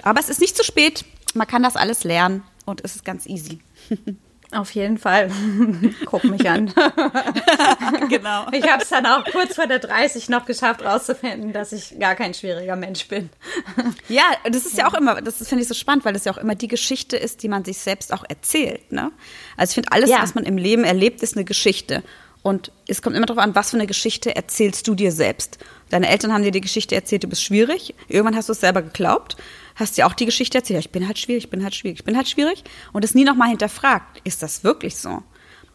Aber 0.02 0.20
es 0.20 0.28
ist 0.28 0.40
nicht 0.40 0.56
zu 0.56 0.64
spät, 0.64 1.04
man 1.34 1.46
kann 1.46 1.62
das 1.62 1.76
alles 1.76 2.04
lernen 2.04 2.42
und 2.64 2.82
es 2.84 2.96
ist 2.96 3.04
ganz 3.04 3.26
easy. 3.26 3.60
Auf 4.54 4.70
jeden 4.70 4.98
Fall. 4.98 5.30
Guck 6.06 6.24
mich 6.24 6.48
an. 6.48 6.66
genau. 8.08 8.46
Ich 8.52 8.70
habe 8.70 8.82
es 8.82 8.88
dann 8.88 9.04
auch 9.06 9.24
kurz 9.24 9.56
vor 9.56 9.66
der 9.66 9.80
30 9.80 10.28
noch 10.28 10.46
geschafft, 10.46 10.84
rauszufinden, 10.84 11.52
dass 11.52 11.72
ich 11.72 11.98
gar 11.98 12.14
kein 12.14 12.34
schwieriger 12.34 12.76
Mensch 12.76 13.08
bin. 13.08 13.30
ja, 14.08 14.22
das 14.44 14.64
ist 14.64 14.76
ja, 14.76 14.84
ja 14.84 14.90
auch 14.90 14.94
immer, 14.94 15.20
das 15.20 15.36
finde 15.48 15.62
ich 15.62 15.68
so 15.68 15.74
spannend, 15.74 16.04
weil 16.04 16.12
das 16.12 16.24
ja 16.24 16.32
auch 16.32 16.38
immer 16.38 16.54
die 16.54 16.68
Geschichte 16.68 17.16
ist, 17.16 17.42
die 17.42 17.48
man 17.48 17.64
sich 17.64 17.78
selbst 17.78 18.12
auch 18.12 18.24
erzählt. 18.28 18.92
Ne? 18.92 19.10
Also 19.56 19.72
ich 19.72 19.74
finde, 19.74 19.92
alles, 19.92 20.10
ja. 20.10 20.22
was 20.22 20.36
man 20.36 20.44
im 20.44 20.56
Leben 20.56 20.84
erlebt, 20.84 21.22
ist 21.22 21.36
eine 21.36 21.44
Geschichte. 21.44 22.04
Und 22.42 22.70
es 22.86 23.02
kommt 23.02 23.16
immer 23.16 23.26
darauf 23.26 23.42
an, 23.42 23.54
was 23.54 23.70
für 23.70 23.76
eine 23.76 23.86
Geschichte 23.86 24.36
erzählst 24.36 24.86
du 24.86 24.94
dir 24.94 25.10
selbst. 25.10 25.58
Deine 25.88 26.08
Eltern 26.08 26.32
haben 26.32 26.44
dir 26.44 26.50
die 26.50 26.60
Geschichte 26.60 26.94
erzählt, 26.94 27.24
du 27.24 27.28
bist 27.28 27.42
schwierig. 27.42 27.94
Irgendwann 28.06 28.36
hast 28.36 28.48
du 28.48 28.52
es 28.52 28.60
selber 28.60 28.82
geglaubt 28.82 29.36
hast 29.74 29.96
dir 29.96 30.06
auch 30.06 30.14
die 30.14 30.26
Geschichte 30.26 30.58
erzählt, 30.58 30.80
ich 30.80 30.92
bin 30.92 31.06
halt 31.06 31.18
schwierig, 31.18 31.44
ich 31.44 31.50
bin 31.50 31.62
halt 31.64 31.74
schwierig, 31.74 32.00
ich 32.00 32.04
bin 32.04 32.16
halt 32.16 32.28
schwierig 32.28 32.64
und 32.92 33.04
es 33.04 33.14
nie 33.14 33.24
nochmal 33.24 33.48
hinterfragt, 33.48 34.20
ist 34.24 34.42
das 34.42 34.64
wirklich 34.64 34.96
so? 34.96 35.22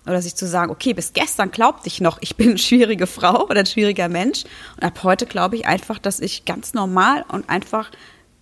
Oder 0.06 0.22
sich 0.22 0.36
zu 0.36 0.48
sagen, 0.48 0.72
okay, 0.72 0.94
bis 0.94 1.14
gestern 1.14 1.52
glaubte 1.52 1.88
ich 1.88 2.02
noch, 2.02 2.18
ich 2.22 2.36
bin 2.36 2.50
eine 2.50 2.58
schwierige 2.58 3.08
Frau 3.08 3.46
oder 3.46 3.60
ein 3.60 3.66
schwieriger 3.66 4.10
Mensch 4.10 4.46
und 4.76 4.84
ab 4.84 5.04
heute 5.04 5.26
glaube 5.26 5.56
ich 5.56 5.68
einfach, 5.68 6.00
dass 6.00 6.20
ich 6.20 6.46
ganz 6.46 6.74
normal 6.74 7.26
und 7.28 7.50
einfach 7.50 7.92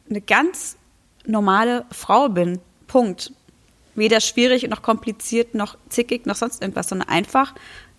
eine 0.10 0.22
ganz 0.22 0.78
normale 1.26 1.86
Frau 1.91 2.30
bin. 2.30 2.60
Punkt. 2.88 3.34
Weder 3.96 4.22
schwierig 4.22 4.67
noch 4.70 4.82
kompliziert 4.82 5.56
noch 5.56 5.78
zickig 5.89 6.26
noch 6.26 6.36
sonst 6.36 6.62
irgendwas, 6.62 6.88
sondern 6.88 7.10
einfach 7.10 7.54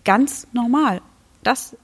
ganz 0.05 0.47
normal. 0.53 1.01
Das, 1.43 1.75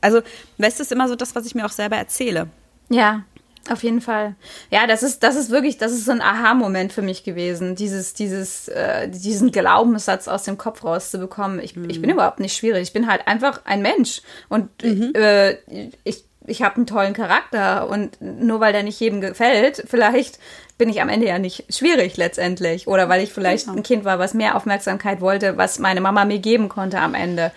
also, 0.00 0.20
weißt 0.58 0.78
du, 0.78 0.82
ist 0.82 0.92
immer 0.92 1.08
so 1.08 1.16
das, 1.16 1.34
was 1.34 1.46
ich 1.46 1.54
mir 1.54 1.64
auch 1.64 1.72
selber 1.72 1.96
erzähle. 1.96 2.48
Ja, 2.88 3.24
auf 3.70 3.82
jeden 3.82 4.00
Fall. 4.00 4.34
Ja, 4.70 4.86
das 4.86 5.02
ist, 5.02 5.22
das 5.22 5.36
ist 5.36 5.50
wirklich, 5.50 5.78
das 5.78 5.92
ist 5.92 6.04
so 6.04 6.12
ein 6.12 6.20
Aha-Moment 6.20 6.92
für 6.92 7.02
mich 7.02 7.22
gewesen, 7.22 7.76
dieses, 7.76 8.14
dieses, 8.14 8.68
äh, 8.68 9.08
diesen 9.08 9.52
Glaubenssatz 9.52 10.26
aus 10.26 10.42
dem 10.42 10.58
Kopf 10.58 10.84
rauszubekommen. 10.84 11.60
Ich, 11.60 11.76
mhm. 11.76 11.88
ich 11.88 12.00
bin 12.00 12.10
mhm. 12.10 12.16
überhaupt 12.16 12.40
nicht 12.40 12.56
schwierig. 12.56 12.82
Ich 12.82 12.92
bin 12.92 13.06
halt 13.06 13.26
einfach 13.28 13.60
ein 13.64 13.82
Mensch. 13.82 14.22
Und 14.48 14.68
mhm. 14.82 15.12
äh, 15.14 15.56
ich, 16.02 16.24
ich 16.46 16.62
habe 16.62 16.76
einen 16.76 16.86
tollen 16.86 17.14
Charakter. 17.14 17.88
Und 17.88 18.20
nur 18.20 18.58
weil 18.60 18.72
der 18.72 18.82
nicht 18.82 18.98
jedem 18.98 19.20
gefällt, 19.20 19.84
vielleicht 19.86 20.40
bin 20.76 20.88
ich 20.88 21.00
am 21.00 21.08
Ende 21.08 21.28
ja 21.28 21.38
nicht 21.38 21.72
schwierig 21.72 22.16
letztendlich. 22.16 22.88
Oder 22.88 23.08
weil 23.08 23.22
ich 23.22 23.32
vielleicht 23.32 23.66
genau. 23.66 23.78
ein 23.78 23.84
Kind 23.84 24.04
war, 24.04 24.18
was 24.18 24.34
mehr 24.34 24.56
Aufmerksamkeit 24.56 25.20
wollte, 25.20 25.56
was 25.56 25.78
meine 25.78 26.00
Mama 26.00 26.24
mir 26.24 26.40
geben 26.40 26.68
konnte 26.68 26.98
am 26.98 27.14
Ende. 27.14 27.52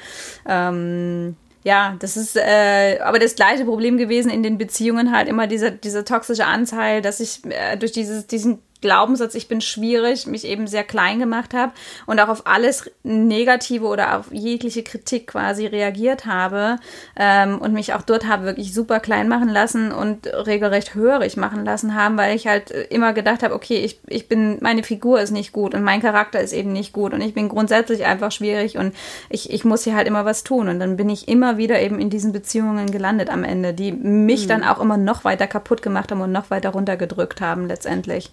Ähm, 0.48 1.36
ja, 1.66 1.96
das 2.00 2.16
ist 2.16 2.38
äh, 2.38 3.00
aber 3.04 3.18
das 3.18 3.36
gleiche 3.36 3.66
Problem 3.66 3.98
gewesen 3.98 4.30
in 4.30 4.44
den 4.44 4.60
Beziehungen 4.60 5.12
halt 5.12 5.28
immer 5.28 5.48
dieser 5.48 5.72
dieser 5.72 6.06
toxische 6.06 6.46
Anteil, 6.46 7.02
dass 7.02 7.20
ich 7.20 7.44
äh, 7.46 7.76
durch 7.76 7.92
dieses 7.92 8.28
diesen 8.28 8.60
Glaubenssatz, 8.86 9.34
ich 9.34 9.48
bin 9.48 9.62
schwierig, 9.62 10.28
mich 10.28 10.46
eben 10.46 10.68
sehr 10.68 10.84
klein 10.84 11.18
gemacht 11.18 11.56
habe 11.56 11.72
und 12.06 12.20
auch 12.20 12.30
auf 12.30 12.46
alles 12.46 12.92
Negative 13.02 13.86
oder 13.86 14.20
auf 14.20 14.32
jegliche 14.32 14.84
Kritik 14.84 15.26
quasi 15.26 15.66
reagiert 15.66 16.28
habe 16.28 16.78
ähm, 17.16 17.58
und 17.58 17.74
mich 17.74 17.96
auch 17.96 18.04
dort 18.04 18.28
habe 18.28 18.46
wirklich 18.46 18.76
super 18.76 19.00
klein 19.00 19.28
machen 19.28 19.50
lassen 19.50 19.92
und 19.92 20.28
regelrecht 20.28 20.94
hörig 20.94 21.36
machen 21.36 21.66
lassen 21.66 21.96
haben, 21.96 22.16
weil 22.16 22.36
ich 22.36 22.46
halt 22.46 22.70
immer 22.70 23.14
gedacht 23.14 23.42
habe, 23.42 23.56
okay, 23.56 23.78
ich, 23.78 24.00
ich 24.06 24.28
bin, 24.28 24.60
meine 24.62 24.84
Figur 24.84 25.20
ist 25.20 25.32
nicht 25.32 25.52
gut 25.52 25.74
und 25.74 25.82
mein 25.82 26.02
Charakter 26.02 26.40
ist 26.40 26.54
eben 26.54 26.72
nicht 26.72 26.94
gut 26.94 27.14
und 27.14 27.22
ich 27.22 27.34
bin 27.34 27.50
grundsätzlich 27.50 28.06
einfach 28.06 28.32
schwierig 28.32 28.78
und 28.78 28.96
ich, 29.30 29.52
ich 29.52 29.66
muss 29.66 29.84
hier 29.84 29.96
halt 29.96 30.08
immer 30.08 30.26
was 30.26 30.44
tun 30.44 30.70
und 30.70 30.80
dann 30.80 30.96
bin 30.96 31.10
ich 31.10 31.28
immer 31.28 31.58
wieder 31.58 31.82
eben 31.82 32.00
in 32.00 32.12
diesen 32.12 32.34
Beziehungen 32.34 32.92
gelandet 32.92 33.32
am 33.32 33.44
Ende, 33.44 33.74
die 33.74 33.92
mich 33.92 34.44
mhm. 34.44 34.50
dann 34.50 34.64
auch 34.64 34.80
immer 34.80 34.98
noch 34.98 35.24
weiter 35.24 35.48
kaputt 35.48 35.82
gemacht 35.82 36.12
haben 36.12 36.22
und 36.22 36.32
noch 36.32 36.52
weiter 36.52 36.70
runtergedrückt 36.70 37.42
haben 37.42 37.68
letztendlich. 37.68 38.30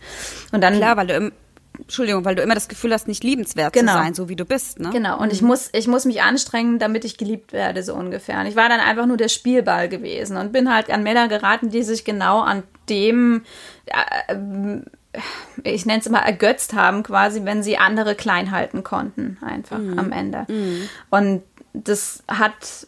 Und 0.51 0.61
dann 0.63 0.77
klar, 0.77 0.97
weil 0.97 1.07
du 1.07 1.15
im, 1.15 1.33
Entschuldigung, 1.79 2.25
weil 2.25 2.35
du 2.35 2.43
immer 2.43 2.55
das 2.55 2.69
Gefühl 2.69 2.93
hast, 2.93 3.09
nicht 3.09 3.25
liebenswert 3.25 3.73
genau. 3.73 3.93
zu 3.93 3.99
sein, 3.99 4.15
so 4.15 4.29
wie 4.29 4.37
du 4.37 4.45
bist. 4.45 4.79
Ne? 4.79 4.91
Genau. 4.91 5.19
Und 5.19 5.27
mhm. 5.27 5.33
ich 5.33 5.43
muss, 5.43 5.71
ich 5.73 5.89
muss 5.89 6.05
mich 6.05 6.23
anstrengen, 6.23 6.79
damit 6.79 7.05
ich 7.05 7.17
geliebt 7.17 7.53
werde, 7.53 7.83
so 7.83 7.95
ungefähr. 7.95 8.41
Und 8.41 8.47
ich 8.47 8.57
war 8.57 8.69
dann 8.69 8.81
einfach 8.81 9.07
nur 9.07 9.17
der 9.17 9.29
Spielball 9.29 9.89
gewesen 9.89 10.37
und 10.37 10.53
bin 10.53 10.73
halt 10.73 10.91
an 10.91 11.03
Männer 11.03 11.29
geraten, 11.29 11.71
die 11.71 11.83
sich 11.83 12.05
genau 12.05 12.41
an 12.41 12.63
dem 12.89 13.43
äh, 13.87 14.81
ich 15.63 15.85
nenne 15.85 16.01
es 16.01 16.07
immer 16.07 16.21
ergötzt 16.21 16.73
haben, 16.73 17.03
quasi, 17.03 17.45
wenn 17.45 17.63
sie 17.63 17.77
andere 17.77 18.15
klein 18.15 18.51
halten 18.51 18.83
konnten, 18.83 19.39
einfach 19.43 19.79
mhm. 19.79 19.99
am 19.99 20.13
Ende. 20.13 20.47
Mhm. 20.49 20.89
Und 21.11 21.43
das 21.75 22.23
hat 22.29 22.87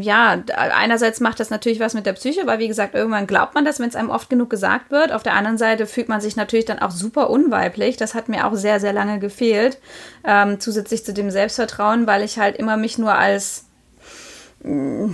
ja, 0.00 0.42
einerseits 0.56 1.20
macht 1.20 1.40
das 1.40 1.50
natürlich 1.50 1.80
was 1.80 1.94
mit 1.94 2.06
der 2.06 2.14
Psyche, 2.14 2.46
weil 2.46 2.58
wie 2.58 2.68
gesagt, 2.68 2.94
irgendwann 2.94 3.26
glaubt 3.26 3.54
man 3.54 3.64
das, 3.64 3.80
wenn 3.80 3.88
es 3.88 3.96
einem 3.96 4.10
oft 4.10 4.30
genug 4.30 4.48
gesagt 4.48 4.90
wird. 4.90 5.12
Auf 5.12 5.22
der 5.22 5.34
anderen 5.34 5.58
Seite 5.58 5.86
fühlt 5.86 6.08
man 6.08 6.20
sich 6.20 6.36
natürlich 6.36 6.64
dann 6.64 6.78
auch 6.78 6.90
super 6.90 7.28
unweiblich. 7.28 7.96
Das 7.96 8.14
hat 8.14 8.28
mir 8.28 8.46
auch 8.46 8.54
sehr, 8.54 8.80
sehr 8.80 8.92
lange 8.92 9.18
gefehlt. 9.18 9.78
Ähm, 10.24 10.58
zusätzlich 10.58 11.04
zu 11.04 11.12
dem 11.12 11.30
Selbstvertrauen, 11.30 12.06
weil 12.06 12.22
ich 12.22 12.38
halt 12.38 12.56
immer 12.56 12.76
mich 12.76 12.98
nur 12.98 13.14
als 13.14 13.66
äh, 14.64 15.08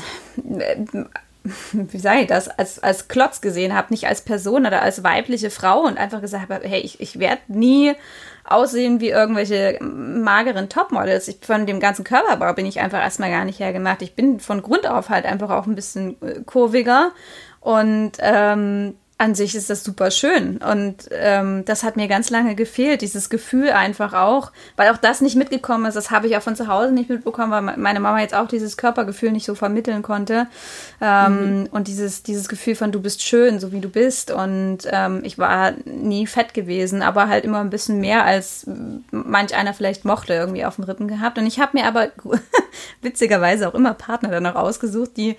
wie 1.72 1.98
sage 1.98 2.22
ich 2.22 2.26
das, 2.26 2.48
als, 2.48 2.82
als 2.82 3.08
Klotz 3.08 3.40
gesehen 3.40 3.74
habe, 3.74 3.92
nicht 3.92 4.06
als 4.06 4.22
Person 4.22 4.66
oder 4.66 4.82
als 4.82 5.04
weibliche 5.04 5.50
Frau 5.50 5.80
und 5.82 5.98
einfach 5.98 6.20
gesagt 6.20 6.50
habe, 6.50 6.66
hey, 6.66 6.80
ich, 6.80 7.00
ich 7.00 7.18
werde 7.18 7.42
nie 7.48 7.94
aussehen 8.44 9.00
wie 9.00 9.08
irgendwelche 9.08 9.78
mageren 9.82 10.68
Topmodels. 10.68 11.28
Ich, 11.28 11.38
von 11.42 11.66
dem 11.66 11.80
ganzen 11.80 12.04
Körperbau 12.04 12.52
bin 12.52 12.66
ich 12.66 12.80
einfach 12.80 13.00
erstmal 13.00 13.30
gar 13.30 13.44
nicht 13.44 13.58
hergemacht. 13.58 14.02
Ich 14.02 14.14
bin 14.14 14.40
von 14.40 14.62
Grund 14.62 14.86
auf 14.86 15.08
halt 15.08 15.24
einfach 15.24 15.50
auch 15.50 15.66
ein 15.66 15.74
bisschen 15.74 16.20
äh, 16.22 16.40
kurviger 16.44 17.12
und 17.60 18.12
ähm, 18.20 18.96
an 19.16 19.36
sich 19.36 19.54
ist 19.54 19.70
das 19.70 19.84
super 19.84 20.10
schön. 20.10 20.56
Und 20.58 21.08
ähm, 21.12 21.64
das 21.64 21.84
hat 21.84 21.96
mir 21.96 22.08
ganz 22.08 22.30
lange 22.30 22.56
gefehlt, 22.56 23.00
dieses 23.00 23.30
Gefühl 23.30 23.70
einfach 23.70 24.12
auch, 24.12 24.50
weil 24.76 24.90
auch 24.90 24.96
das 24.96 25.20
nicht 25.20 25.36
mitgekommen 25.36 25.86
ist. 25.86 25.94
Das 25.94 26.10
habe 26.10 26.26
ich 26.26 26.36
auch 26.36 26.42
von 26.42 26.56
zu 26.56 26.66
Hause 26.66 26.92
nicht 26.92 27.08
mitbekommen, 27.08 27.52
weil 27.52 27.76
meine 27.76 28.00
Mama 28.00 28.20
jetzt 28.20 28.34
auch 28.34 28.48
dieses 28.48 28.76
Körpergefühl 28.76 29.30
nicht 29.30 29.46
so 29.46 29.54
vermitteln 29.54 30.02
konnte. 30.02 30.48
Ähm, 31.00 31.60
mhm. 31.60 31.66
Und 31.70 31.86
dieses, 31.86 32.24
dieses 32.24 32.48
Gefühl 32.48 32.74
von 32.74 32.90
du 32.90 33.00
bist 33.00 33.22
schön, 33.22 33.60
so 33.60 33.70
wie 33.70 33.80
du 33.80 33.88
bist. 33.88 34.32
Und 34.32 34.78
ähm, 34.90 35.20
ich 35.22 35.38
war 35.38 35.74
nie 35.84 36.26
fett 36.26 36.52
gewesen, 36.52 37.00
aber 37.00 37.28
halt 37.28 37.44
immer 37.44 37.60
ein 37.60 37.70
bisschen 37.70 38.00
mehr, 38.00 38.24
als 38.24 38.66
manch 39.12 39.54
einer 39.54 39.74
vielleicht 39.74 40.04
mochte, 40.04 40.34
irgendwie 40.34 40.64
auf 40.64 40.74
dem 40.74 40.84
Rippen 40.84 41.06
gehabt. 41.06 41.38
Und 41.38 41.46
ich 41.46 41.60
habe 41.60 41.78
mir 41.78 41.86
aber 41.86 42.08
witzigerweise 43.00 43.68
auch 43.68 43.74
immer 43.74 43.94
Partner 43.94 44.30
dann 44.30 44.42
noch 44.42 44.56
ausgesucht, 44.56 45.12
die 45.16 45.36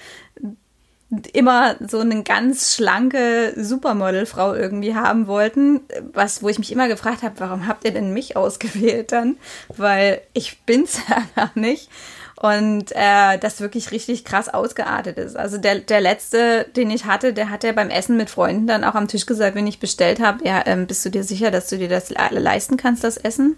immer 1.33 1.75
so 1.79 1.99
eine 1.99 2.23
ganz 2.23 2.75
schlanke 2.75 3.53
Supermodelfrau 3.55 4.53
irgendwie 4.55 4.95
haben 4.95 5.27
wollten, 5.27 5.81
was 6.13 6.41
wo 6.41 6.49
ich 6.49 6.59
mich 6.59 6.71
immer 6.71 6.87
gefragt 6.87 7.21
habe, 7.21 7.35
warum 7.39 7.67
habt 7.67 7.85
ihr 7.85 7.91
denn 7.91 8.11
mich 8.11 8.35
ausgewählt 8.35 9.11
dann? 9.11 9.37
Weil 9.77 10.21
ich 10.33 10.61
bin's 10.63 10.99
einfach 11.07 11.55
nicht 11.55 11.89
und 12.37 12.91
äh, 12.91 13.37
das 13.37 13.61
wirklich 13.61 13.91
richtig 13.91 14.25
krass 14.25 14.49
ausgeartet 14.49 15.17
ist. 15.17 15.37
Also 15.37 15.57
der, 15.57 15.79
der 15.79 16.01
letzte, 16.01 16.65
den 16.75 16.91
ich 16.91 17.05
hatte, 17.05 17.33
der 17.33 17.49
hat 17.49 17.63
ja 17.63 17.71
beim 17.71 17.89
Essen 17.89 18.17
mit 18.17 18.29
Freunden 18.29 18.67
dann 18.67 18.83
auch 18.83 18.95
am 18.95 19.07
Tisch 19.07 19.25
gesagt, 19.25 19.55
wenn 19.55 19.67
ich 19.67 19.79
bestellt 19.79 20.19
habe, 20.19 20.45
ja, 20.45 20.61
ähm, 20.65 20.85
bist 20.85 21.05
du 21.05 21.09
dir 21.09 21.23
sicher, 21.23 21.49
dass 21.49 21.69
du 21.69 21.77
dir 21.77 21.87
das 21.87 22.09
leisten 22.09 22.77
kannst, 22.77 23.03
das 23.03 23.17
Essen? 23.17 23.55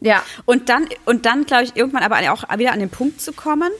Ja. 0.00 0.22
Und 0.46 0.68
dann, 0.68 0.88
und 1.04 1.26
dann 1.26 1.44
glaube 1.44 1.64
ich, 1.64 1.76
irgendwann 1.76 2.02
aber 2.02 2.18
auch 2.32 2.44
wieder 2.58 2.72
an 2.72 2.80
den 2.80 2.90
Punkt 2.90 3.20
zu 3.20 3.32
kommen, 3.32 3.70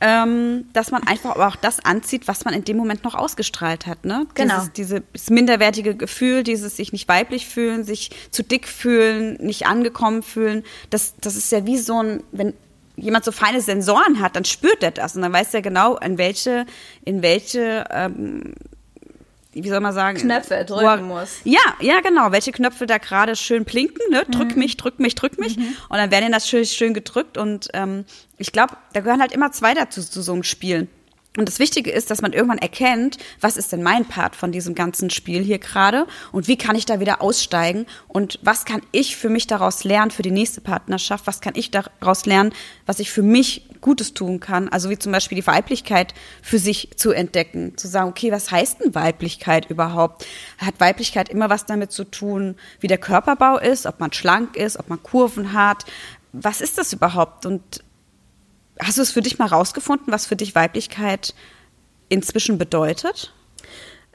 ähm, 0.00 0.66
dass 0.72 0.90
man 0.90 1.06
einfach 1.06 1.34
aber 1.34 1.48
auch 1.48 1.56
das 1.56 1.84
anzieht, 1.84 2.28
was 2.28 2.44
man 2.44 2.54
in 2.54 2.64
dem 2.64 2.76
Moment 2.76 3.04
noch 3.04 3.14
ausgestrahlt 3.14 3.86
hat. 3.86 4.04
Ne? 4.04 4.26
Genau. 4.34 4.54
Dieses, 4.74 5.02
dieses 5.10 5.30
minderwertige 5.30 5.96
Gefühl, 5.96 6.44
dieses 6.44 6.76
sich 6.76 6.92
nicht 6.92 7.08
weiblich 7.08 7.48
fühlen, 7.48 7.84
sich 7.84 8.10
zu 8.30 8.42
dick 8.42 8.68
fühlen, 8.68 9.34
nicht 9.40 9.66
angekommen 9.66 10.22
fühlen. 10.22 10.64
Das, 10.90 11.14
das 11.20 11.36
ist 11.36 11.50
ja 11.50 11.66
wie 11.66 11.78
so 11.78 12.02
ein, 12.02 12.22
wenn 12.30 12.54
jemand 12.96 13.24
so 13.24 13.32
feine 13.32 13.60
Sensoren 13.60 14.20
hat, 14.20 14.36
dann 14.36 14.44
spürt 14.44 14.82
er 14.82 14.90
das 14.90 15.16
und 15.16 15.22
dann 15.22 15.32
weiß 15.32 15.54
er 15.54 15.62
genau, 15.62 15.96
in 15.98 16.18
welche, 16.18 16.66
in 17.04 17.22
welche 17.22 17.84
ähm, 17.90 18.54
wie 19.52 19.68
soll 19.68 19.80
man 19.80 19.94
sagen? 19.94 20.18
Knöpfe 20.18 20.64
drücken 20.64 20.84
er, 20.84 20.96
muss. 20.98 21.40
Ja, 21.44 21.60
ja, 21.80 22.00
genau. 22.00 22.32
Welche 22.32 22.52
Knöpfe 22.52 22.86
da 22.86 22.98
gerade 22.98 23.34
schön 23.34 23.64
blinken, 23.64 24.10
ne? 24.10 24.24
Drück 24.30 24.52
mhm. 24.52 24.58
mich, 24.58 24.76
drück 24.76 24.98
mich, 24.98 25.14
drück 25.14 25.38
mich. 25.38 25.56
Mhm. 25.56 25.74
Und 25.88 25.96
dann 25.96 26.10
werden 26.10 26.32
das 26.32 26.48
schön, 26.48 26.64
schön 26.64 26.94
gedrückt. 26.94 27.38
Und 27.38 27.68
ähm, 27.72 28.04
ich 28.36 28.52
glaube, 28.52 28.76
da 28.92 29.00
gehören 29.00 29.20
halt 29.20 29.32
immer 29.32 29.50
zwei 29.52 29.74
dazu 29.74 30.02
zu 30.02 30.22
so 30.22 30.32
einem 30.32 30.42
Spiel. 30.42 30.88
Und 31.38 31.46
das 31.46 31.60
Wichtige 31.60 31.92
ist, 31.92 32.10
dass 32.10 32.20
man 32.20 32.32
irgendwann 32.32 32.58
erkennt, 32.58 33.16
was 33.40 33.56
ist 33.56 33.70
denn 33.70 33.80
mein 33.80 34.04
Part 34.06 34.34
von 34.34 34.50
diesem 34.50 34.74
ganzen 34.74 35.08
Spiel 35.08 35.40
hier 35.40 35.60
gerade 35.60 36.08
und 36.32 36.48
wie 36.48 36.58
kann 36.58 36.74
ich 36.74 36.84
da 36.84 36.98
wieder 36.98 37.22
aussteigen 37.22 37.86
und 38.08 38.40
was 38.42 38.64
kann 38.64 38.82
ich 38.90 39.16
für 39.16 39.28
mich 39.28 39.46
daraus 39.46 39.84
lernen 39.84 40.10
für 40.10 40.22
die 40.22 40.32
nächste 40.32 40.60
Partnerschaft, 40.60 41.28
was 41.28 41.40
kann 41.40 41.52
ich 41.54 41.70
daraus 41.70 42.26
lernen, 42.26 42.52
was 42.86 42.98
ich 42.98 43.12
für 43.12 43.22
mich 43.22 43.68
Gutes 43.80 44.14
tun 44.14 44.40
kann, 44.40 44.68
also 44.68 44.90
wie 44.90 44.98
zum 44.98 45.12
Beispiel 45.12 45.36
die 45.36 45.46
Weiblichkeit 45.46 46.12
für 46.42 46.58
sich 46.58 46.90
zu 46.96 47.12
entdecken, 47.12 47.78
zu 47.78 47.86
sagen, 47.86 48.08
okay, 48.08 48.32
was 48.32 48.50
heißt 48.50 48.80
denn 48.80 48.96
Weiblichkeit 48.96 49.70
überhaupt? 49.70 50.26
Hat 50.58 50.80
Weiblichkeit 50.80 51.28
immer 51.28 51.48
was 51.50 51.66
damit 51.66 51.92
zu 51.92 52.02
tun, 52.02 52.56
wie 52.80 52.88
der 52.88 52.98
Körperbau 52.98 53.58
ist, 53.58 53.86
ob 53.86 54.00
man 54.00 54.12
schlank 54.12 54.56
ist, 54.56 54.76
ob 54.76 54.88
man 54.88 55.00
Kurven 55.04 55.52
hat, 55.52 55.84
was 56.32 56.60
ist 56.60 56.78
das 56.78 56.92
überhaupt? 56.92 57.46
Und 57.46 57.84
Hast 58.80 58.98
du 58.98 59.02
es 59.02 59.10
für 59.10 59.22
dich 59.22 59.38
mal 59.38 59.46
rausgefunden, 59.46 60.12
was 60.12 60.26
für 60.26 60.36
dich 60.36 60.54
Weiblichkeit 60.54 61.34
inzwischen 62.08 62.58
bedeutet? 62.58 63.32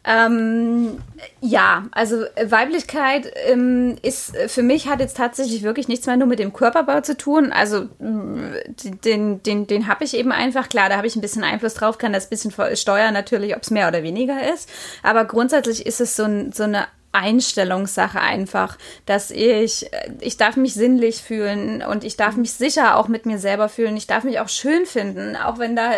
Ähm, 0.06 1.02
ja, 1.39 1.86
also 1.91 2.26
äh, 2.36 2.52
Weiblichkeit 2.52 3.32
ähm, 3.47 3.95
ist 4.02 4.36
äh, 4.36 4.49
für 4.49 4.62
mich 4.62 4.89
hat 4.89 4.99
jetzt 4.99 5.15
tatsächlich 5.15 5.63
wirklich 5.63 5.88
nichts 5.88 6.06
mehr 6.08 6.17
nur 6.17 6.28
mit 6.28 6.39
dem 6.39 6.52
Körperbau 6.52 6.99
zu 6.99 7.15
tun. 7.15 7.54
Also 7.54 7.88
den, 7.99 9.41
den, 9.43 9.67
den 9.67 9.88
habe 9.88 10.04
ich 10.04 10.17
eben 10.17 10.34
einfach. 10.34 10.67
Klar, 10.67 10.89
da 10.89 10.97
habe 10.97 11.08
ich 11.08 11.15
ein 11.15 11.21
bisschen 11.21 11.45
Einfluss 11.45 11.76
drauf, 11.76 11.97
kann 11.97 12.12
das 12.12 12.30
bisschen 12.30 12.52
steuern 12.76 13.13
natürlich, 13.13 13.56
ob 13.56 13.63
es 13.63 13.71
mehr 13.71 13.88
oder 13.88 14.04
weniger 14.04 14.54
ist. 14.54 14.69
Aber 15.04 15.23
grundsätzlich 15.23 15.86
ist 15.86 16.02
es 16.02 16.17
so, 16.17 16.23
ein, 16.23 16.52
so 16.52 16.63
eine 16.63 16.88
Einstellungssache 17.13 18.19
einfach, 18.19 18.78
dass 19.06 19.32
ich, 19.32 19.89
ich 20.19 20.38
darf 20.38 20.58
mich 20.58 20.73
sinnlich 20.73 21.21
fühlen 21.21 21.84
und 21.84 22.04
ich 22.04 22.17
darf 22.17 22.36
mich 22.36 22.54
sicher 22.54 22.97
auch 22.97 23.08
mit 23.08 23.26
mir 23.26 23.39
selber 23.39 23.69
fühlen. 23.69 23.95
Ich 23.95 24.08
darf 24.08 24.23
mich 24.23 24.39
auch 24.39 24.49
schön 24.49 24.86
finden, 24.86 25.36
auch 25.36 25.60
wenn 25.60 25.76
da 25.76 25.91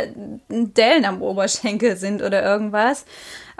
Dellen 0.50 1.06
am 1.06 1.22
Oberschenkel 1.22 1.96
sind 1.96 2.22
oder 2.22 2.44
irgendwas. 2.44 3.06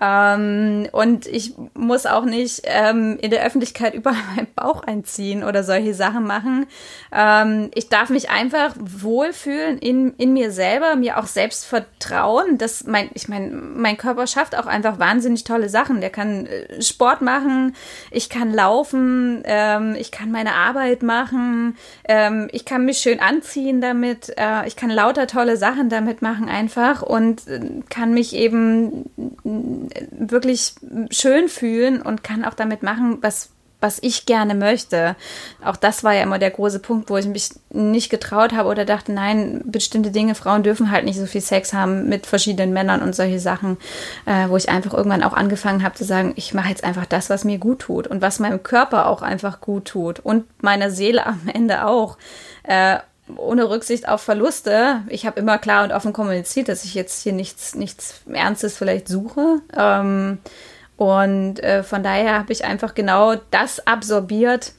Ähm, 0.02 0.88
und 0.92 1.26
ich 1.26 1.54
muss 1.74 2.06
auch 2.06 2.26
nicht 2.26 2.62
ähm, 2.66 3.18
in 3.22 3.32
der 3.32 3.46
Öffentlichkeit 3.46 3.94
überall 3.94 4.16
meinen 4.36 4.48
Bauch 4.56 4.84
einziehen 4.84 5.44
oder 5.44 5.64
solche 5.64 5.94
Sachen 5.94 6.26
machen. 6.26 6.66
Ähm, 7.14 7.72
ich 7.74 7.90
darf 7.90 8.10
mich 8.10 8.30
einfach 8.30 8.76
wohlfühlen 8.80 9.78
in, 9.78 10.14
in 10.18 10.34
mir 10.34 10.52
selber, 10.52 10.96
mir 10.96 11.18
auch 11.18 11.28
selbst 11.28 11.66
vertrauen. 11.66 12.58
dass 12.58 12.86
mein, 12.86 13.10
ich 13.14 13.28
meine, 13.28 13.50
mein 13.52 13.98
Körper 13.98 14.28
schafft 14.28 14.58
auch 14.58 14.66
einfach 14.66 15.00
wahnsinnig 15.00 15.44
tolle 15.44 15.70
Sachen. 15.70 16.02
Der 16.02 16.10
kann 16.10 16.46
äh, 16.46 16.82
Sport 16.82 17.22
machen, 17.22 17.76
ich 18.12 18.30
kann 18.30 18.54
laufen, 18.54 19.44
ähm, 19.46 19.96
ich 19.98 20.12
kann 20.12 20.32
meine 20.32 20.54
Arbeit 20.54 21.04
machen, 21.04 21.78
ähm, 22.08 22.50
ich 22.52 22.66
kann 22.66 22.86
mich 22.86 22.98
schön 22.98 23.20
anziehen 23.20 23.82
damit, 23.82 24.34
äh, 24.38 24.68
ich 24.68 24.76
kann 24.76 24.90
lauter 24.90 25.28
tolle 25.28 25.58
Sachen 25.58 25.90
damit 25.90 26.22
machen 26.22 26.50
einfach 26.50 27.02
und 27.02 27.48
äh, 27.48 27.62
kann 27.90 28.14
mich 28.14 28.36
eben 28.36 29.06
wirklich 30.12 30.76
schön 31.12 31.50
fühlen 31.50 32.02
und 32.02 32.24
kann 32.24 32.46
auch 32.46 32.54
damit 32.54 32.84
machen, 32.84 33.20
was, 33.22 33.50
was 33.82 34.00
ich 34.02 34.26
gerne 34.26 34.56
möchte. 34.56 35.16
Auch 35.64 35.76
das 35.76 36.04
war 36.04 36.14
ja 36.14 36.24
immer 36.24 36.40
der 36.40 36.52
große 36.52 36.80
Punkt, 36.80 37.10
wo 37.10 37.18
ich 37.18 37.28
mich 37.28 37.50
nicht 37.70 38.10
getraut 38.10 38.54
habe 38.54 38.70
oder 38.70 38.86
dachte, 38.86 39.12
nein, 39.12 39.62
bestimmte 39.66 40.12
Dinge, 40.12 40.36
Frauen 40.36 40.64
dürfen 40.64 40.92
halt 40.92 41.06
nicht 41.06 41.20
so 41.20 41.26
viel 41.26 41.42
Sex 41.42 41.74
haben 41.74 42.10
mit 42.10 42.26
verschiedenen 42.26 42.74
Männern 42.74 43.02
und 43.02 43.16
solche 43.16 43.40
Sachen, 43.40 43.78
äh, 44.26 44.50
wo 44.50 44.58
ich 44.58 44.70
einfach 44.70 44.94
irgendwann 44.94 45.24
auch 45.24 45.34
angefangen 45.34 45.84
habe 45.84 45.96
zu 45.96 46.04
sagen, 46.04 46.34
ich 46.36 46.54
mache 46.54 46.70
jetzt 46.70 46.84
einfach 46.84 47.06
das, 47.06 47.30
was 47.30 47.44
mir 47.44 47.58
gut 47.58 47.80
tut 47.80 48.08
und 48.08 48.22
was 48.22 48.40
meinem 48.40 48.64
Körper 48.64 49.08
auch 49.08 49.22
einfach 49.22 49.62
gut 49.62 49.86
tut 49.86 50.20
und 50.20 50.46
meiner 50.64 50.92
Seele 50.92 51.26
am 51.26 51.48
Ende 51.54 51.86
auch. 51.86 52.18
Äh, 52.64 52.98
ohne 53.36 53.70
Rücksicht 53.70 54.08
auf 54.08 54.22
Verluste. 54.22 55.02
Ich 55.10 55.26
habe 55.26 55.40
immer 55.40 55.58
klar 55.58 55.84
und 55.84 55.92
offen 55.92 56.14
kommuniziert, 56.14 56.70
dass 56.70 56.86
ich 56.86 56.94
jetzt 56.94 57.24
hier 57.24 57.34
nichts, 57.34 57.76
nichts 57.76 58.22
Ernstes 58.32 58.78
vielleicht 58.78 59.08
suche. 59.08 59.62
Ähm, 59.76 60.40
und 60.98 61.62
äh, 61.62 61.84
von 61.84 62.04
daher 62.04 62.40
habe 62.40 62.54
ich 62.54 62.64
einfach 62.64 62.94
genau 62.94 63.36
das 63.52 63.86
absorbiert, 63.86 64.74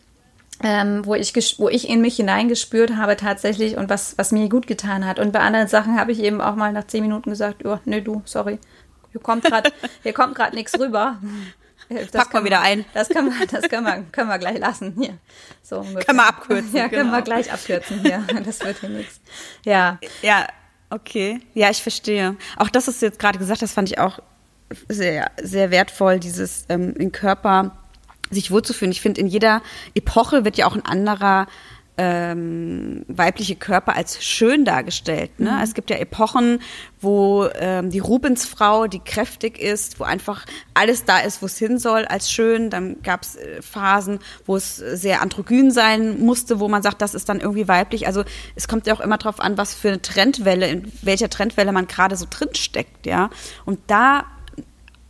ähm, 0.63 1.05
wo, 1.05 1.15
ich 1.15 1.35
wo 1.59 1.69
ich 1.69 1.89
in 1.89 2.01
mich 2.01 2.17
hineingespürt 2.17 2.97
habe 2.97 3.17
tatsächlich 3.17 3.77
und 3.77 3.91
was, 3.91 4.17
was 4.17 4.33
mir 4.33 4.49
gut 4.49 4.67
getan 4.67 5.05
hat. 5.05 5.19
Und 5.19 5.33
bei 5.33 5.41
anderen 5.41 5.69
Sachen 5.69 5.99
habe 5.99 6.13
ich 6.13 6.21
eben 6.21 6.41
auch 6.41 6.55
mal 6.55 6.73
nach 6.73 6.87
zehn 6.87 7.03
Minuten 7.03 7.31
gesagt, 7.31 7.65
oh, 7.67 7.79
nee, 7.85 8.01
du, 8.01 8.23
sorry, 8.25 8.59
hier 9.13 9.21
kommt 9.21 9.45
gerade 9.45 9.71
nichts 10.55 10.79
rüber. 10.79 11.19
Das 11.89 12.11
Pack 12.11 12.35
mal 12.35 12.45
wieder 12.45 12.61
ein. 12.61 12.85
Das 12.95 13.09
können 13.09 13.31
wir, 13.31 13.47
das 13.47 13.69
können 13.69 13.87
wir, 13.87 14.05
können 14.13 14.29
wir 14.29 14.39
gleich 14.39 14.59
lassen 14.59 14.95
hier. 14.99 15.19
So 15.63 15.83
können 15.83 16.17
wir 16.17 16.27
abkürzen. 16.27 16.75
Ja, 16.75 16.89
können 16.89 17.05
genau. 17.05 17.17
wir 17.17 17.23
gleich 17.23 17.53
abkürzen 17.53 18.01
hier. 18.01 18.25
Das 18.45 18.61
wird 18.61 18.81
hier 18.81 18.89
nichts. 18.89 19.21
Ja. 19.65 19.99
Ja, 20.23 20.47
okay. 20.91 21.41
Ja, 21.55 21.71
ich 21.71 21.83
verstehe. 21.83 22.37
Auch 22.57 22.69
das, 22.69 22.89
was 22.89 22.99
du 22.99 23.07
jetzt 23.07 23.19
gerade 23.19 23.39
gesagt 23.39 23.63
hast, 23.63 23.73
fand 23.73 23.91
ich 23.91 23.99
auch 23.99 24.19
sehr, 24.89 25.31
sehr 25.41 25.71
wertvoll, 25.71 26.19
dieses 26.19 26.65
ähm, 26.69 26.95
den 26.95 27.13
Körper 27.13 27.77
sich 28.31 28.51
wohlzufühlen. 28.51 28.93
Ich 28.93 29.01
finde, 29.01 29.21
in 29.21 29.29
jeder 29.29 29.63
Epoche 29.95 30.45
wird 30.45 30.57
ja 30.57 30.67
auch 30.67 30.75
ein 30.75 30.85
anderer 30.85 31.47
ähm, 31.99 33.05
weibliche 33.09 33.57
Körper 33.57 33.97
als 33.97 34.23
schön 34.23 34.65
dargestellt. 34.65 35.41
Ne? 35.41 35.53
Mhm. 35.53 35.63
Es 35.63 35.73
gibt 35.73 35.89
ja 35.89 35.97
Epochen, 35.97 36.61
wo 37.01 37.49
ähm, 37.55 37.91
die 37.91 38.01
Rubensfrau, 38.01 38.87
die 38.87 38.99
kräftig 38.99 39.59
ist, 39.59 39.99
wo 39.99 40.05
einfach 40.05 40.45
alles 40.75 41.05
da 41.05 41.21
ist, 41.21 41.41
wo 41.41 41.47
es 41.47 41.57
hin 41.57 41.79
soll, 41.79 42.05
als 42.05 42.31
schön. 42.31 42.69
Dann 42.69 43.03
gab 43.03 43.23
es 43.23 43.37
äh, 43.37 43.63
Phasen, 43.63 44.19
wo 44.45 44.57
es 44.57 44.77
sehr 44.77 45.23
androgyn 45.23 45.71
sein 45.71 46.21
musste, 46.21 46.61
wo 46.61 46.69
man 46.69 46.83
sagt, 46.83 47.01
das 47.01 47.15
ist 47.15 47.29
dann 47.29 47.41
irgendwie 47.41 47.69
weiblich. 47.69 48.07
Also 48.07 48.25
es 48.55 48.69
kommt 48.69 48.87
ja 48.87 48.95
auch 48.95 49.01
immer 49.01 49.17
darauf 49.17 49.41
an, 49.41 49.57
was 49.57 49.75
für 49.75 49.89
eine 49.89 50.03
Trendwelle, 50.03 50.69
in 50.69 50.93
welcher 51.03 51.31
Trendwelle 51.31 51.73
man 51.73 51.87
gerade 51.87 52.17
so 52.17 52.27
drin 52.29 52.55
steckt, 52.55 53.07
ja. 53.07 53.31
Und 53.65 53.79
da 53.87 54.27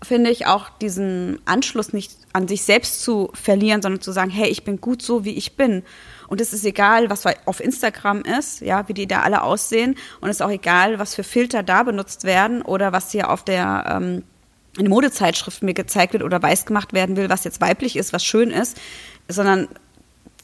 finde 0.03 0.31
ich 0.31 0.47
auch 0.47 0.69
diesen 0.81 1.41
Anschluss 1.47 1.93
nicht 1.93 2.13
an 2.33 2.47
sich 2.47 2.63
selbst 2.63 3.03
zu 3.03 3.31
verlieren, 3.35 3.83
sondern 3.83 4.01
zu 4.01 4.13
sagen, 4.13 4.31
hey, 4.31 4.49
ich 4.49 4.63
bin 4.63 4.81
gut 4.81 5.03
so, 5.03 5.25
wie 5.25 5.37
ich 5.37 5.57
bin. 5.57 5.83
Und 6.29 6.41
es 6.41 6.53
ist 6.53 6.65
egal, 6.65 7.11
was 7.11 7.25
auf 7.45 7.61
Instagram 7.61 8.23
ist, 8.23 8.61
ja, 8.61 8.89
wie 8.89 8.95
die 8.95 9.07
da 9.07 9.23
alle 9.23 9.43
aussehen. 9.43 9.97
Und 10.21 10.29
es 10.29 10.37
ist 10.37 10.43
auch 10.43 10.51
egal, 10.51 10.99
was 10.99 11.15
für 11.15 11.25
Filter 11.25 11.63
da 11.63 11.83
benutzt 11.83 12.25
werden 12.25 12.63
oder 12.63 12.93
was 12.93 13.11
hier 13.11 13.31
auf 13.31 13.45
der 13.45 13.85
ähm, 13.89 14.23
in 14.79 14.89
Modezeitschrift 14.89 15.63
mir 15.63 15.75
gezeigt 15.75 16.13
wird 16.13 16.23
oder 16.23 16.43
weiß 16.43 16.67
gemacht 16.67 16.93
werden 16.93 17.17
will, 17.17 17.31
was 17.31 17.45
jetzt 17.45 17.61
weiblich 17.61 17.97
ist, 17.97 18.13
was 18.13 18.25
schön 18.25 18.51
ist, 18.51 18.77
sondern 19.29 19.69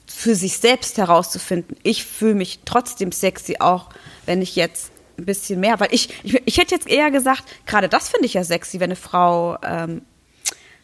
für 0.06 0.34
sich 0.34 0.58
selbst 0.58 0.98
herauszufinden. 0.98 1.76
Ich 1.82 2.04
fühle 2.04 2.34
mich 2.34 2.60
trotzdem 2.64 3.12
sexy, 3.12 3.56
auch 3.60 3.90
wenn 4.26 4.42
ich 4.42 4.56
jetzt 4.56 4.90
ein 5.18 5.26
bisschen 5.26 5.60
mehr, 5.60 5.80
weil 5.80 5.88
ich, 5.92 6.08
ich, 6.22 6.40
ich 6.44 6.58
hätte 6.58 6.74
jetzt 6.74 6.88
eher 6.88 7.10
gesagt, 7.10 7.44
gerade 7.66 7.88
das 7.88 8.08
finde 8.08 8.26
ich 8.26 8.34
ja 8.34 8.44
sexy, 8.44 8.80
wenn 8.80 8.90
eine 8.90 8.96
Frau 8.96 9.58
ähm, 9.62 10.02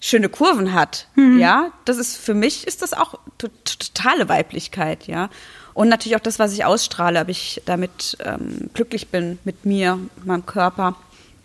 schöne 0.00 0.28
Kurven 0.28 0.72
hat, 0.72 1.08
mhm. 1.16 1.38
ja, 1.38 1.72
das 1.84 1.98
ist 1.98 2.16
für 2.16 2.34
mich 2.34 2.66
ist 2.66 2.82
das 2.82 2.92
auch 2.92 3.18
totale 3.64 4.28
Weiblichkeit, 4.28 5.06
ja. 5.06 5.30
Und 5.74 5.88
natürlich 5.88 6.16
auch 6.16 6.20
das, 6.20 6.40
was 6.40 6.52
ich 6.52 6.64
ausstrahle, 6.64 7.20
ob 7.20 7.28
ich 7.28 7.62
damit 7.64 8.16
ähm, 8.24 8.68
glücklich 8.74 9.08
bin 9.08 9.38
mit 9.44 9.64
mir, 9.64 9.98
meinem 10.24 10.44
Körper. 10.44 10.96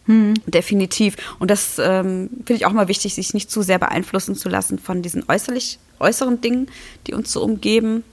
Mhm. 0.08 0.34
Definitiv. 0.48 1.18
Und 1.38 1.52
das 1.52 1.78
ähm, 1.78 2.30
finde 2.38 2.54
ich 2.54 2.66
auch 2.66 2.72
mal 2.72 2.88
wichtig, 2.88 3.14
sich 3.14 3.34
nicht 3.36 3.52
zu 3.52 3.62
sehr 3.62 3.78
beeinflussen 3.78 4.36
zu 4.36 4.50
lassen 4.50 4.80
von 4.80 5.04
diesen 5.04 5.24
äußerlich, 5.28 5.78
äußeren 6.00 6.42
Dingen, 6.42 6.68
die 7.06 7.14
uns 7.14 7.32
so 7.32 7.44
umgeben. 7.44 8.04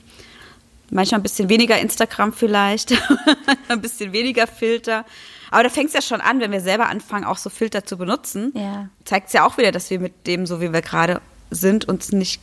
Manchmal 0.91 1.21
ein 1.21 1.23
bisschen 1.23 1.49
weniger 1.49 1.79
Instagram 1.79 2.35
vielleicht, 2.35 2.93
ein 3.69 3.81
bisschen 3.81 4.13
weniger 4.13 4.47
Filter. 4.47 5.07
Aber 5.51 5.63
da 5.63 5.69
fängt 5.69 5.89
es 5.89 5.95
ja 5.95 6.03
schon 6.03 6.21
an, 6.21 6.41
wenn 6.41 6.53
wir 6.53 6.61
selber 6.61 6.89
anfangen, 6.89 7.25
auch 7.25 7.37
so 7.37 7.51
Filter 7.51 7.85
zu 7.85 7.97
benutzen. 7.97 8.53
Ja. 8.55 8.89
Zeigt 9.05 9.29
es 9.29 9.33
ja 9.33 9.47
auch 9.47 9.59
wieder, 9.59 9.73
dass 9.73 9.91
wir 9.91 9.99
mit 10.01 10.27
dem, 10.27 10.47
so 10.47 10.61
wie 10.61 10.73
wir 10.73 10.83
gerade 10.83 11.21
sind, 11.51 11.89
uns 11.89 12.13
nicht 12.13 12.41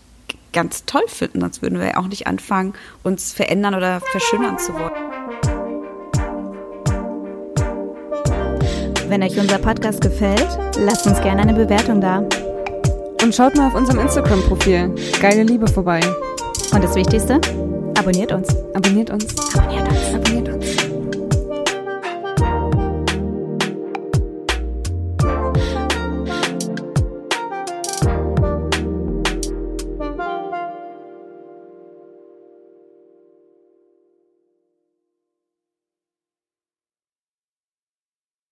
ganz 0.54 0.86
toll 0.86 1.04
finden. 1.08 1.42
Sonst 1.42 1.62
würden 1.62 1.80
wir 1.80 1.88
ja 1.88 1.98
auch 1.98 2.08
nicht 2.08 2.28
anfangen, 2.28 2.74
uns 3.04 3.34
verändern 3.34 3.76
oder 3.76 4.02
verschönern 4.02 4.58
zu 4.60 4.74
wollen. 4.74 4.92
Wenn 9.08 9.24
euch 9.24 9.40
unser 9.40 9.58
Podcast 9.58 10.02
gefällt, 10.02 10.48
lasst 10.78 11.08
uns 11.08 11.22
gerne 11.22 11.44
eine 11.44 11.54
Bewertung 11.54 12.02
da. 12.02 12.28
Und 13.24 13.34
schaut 13.34 13.56
mal 13.56 13.68
auf 13.68 13.74
unserem 13.74 14.00
Instagram-Profil 14.00 14.94
Geile 15.22 15.44
Liebe 15.44 15.68
vorbei. 15.68 16.02
Und 16.74 16.84
das 16.84 16.94
Wichtigste, 16.96 17.40
abonniert 17.98 18.34
uns. 18.34 18.50
Abonniert 18.74 19.10
uns. 19.10 19.34
Abonniert 19.56 19.88
uns. 19.88 20.14
Abonniert 20.14 20.50
uns. 20.50 20.57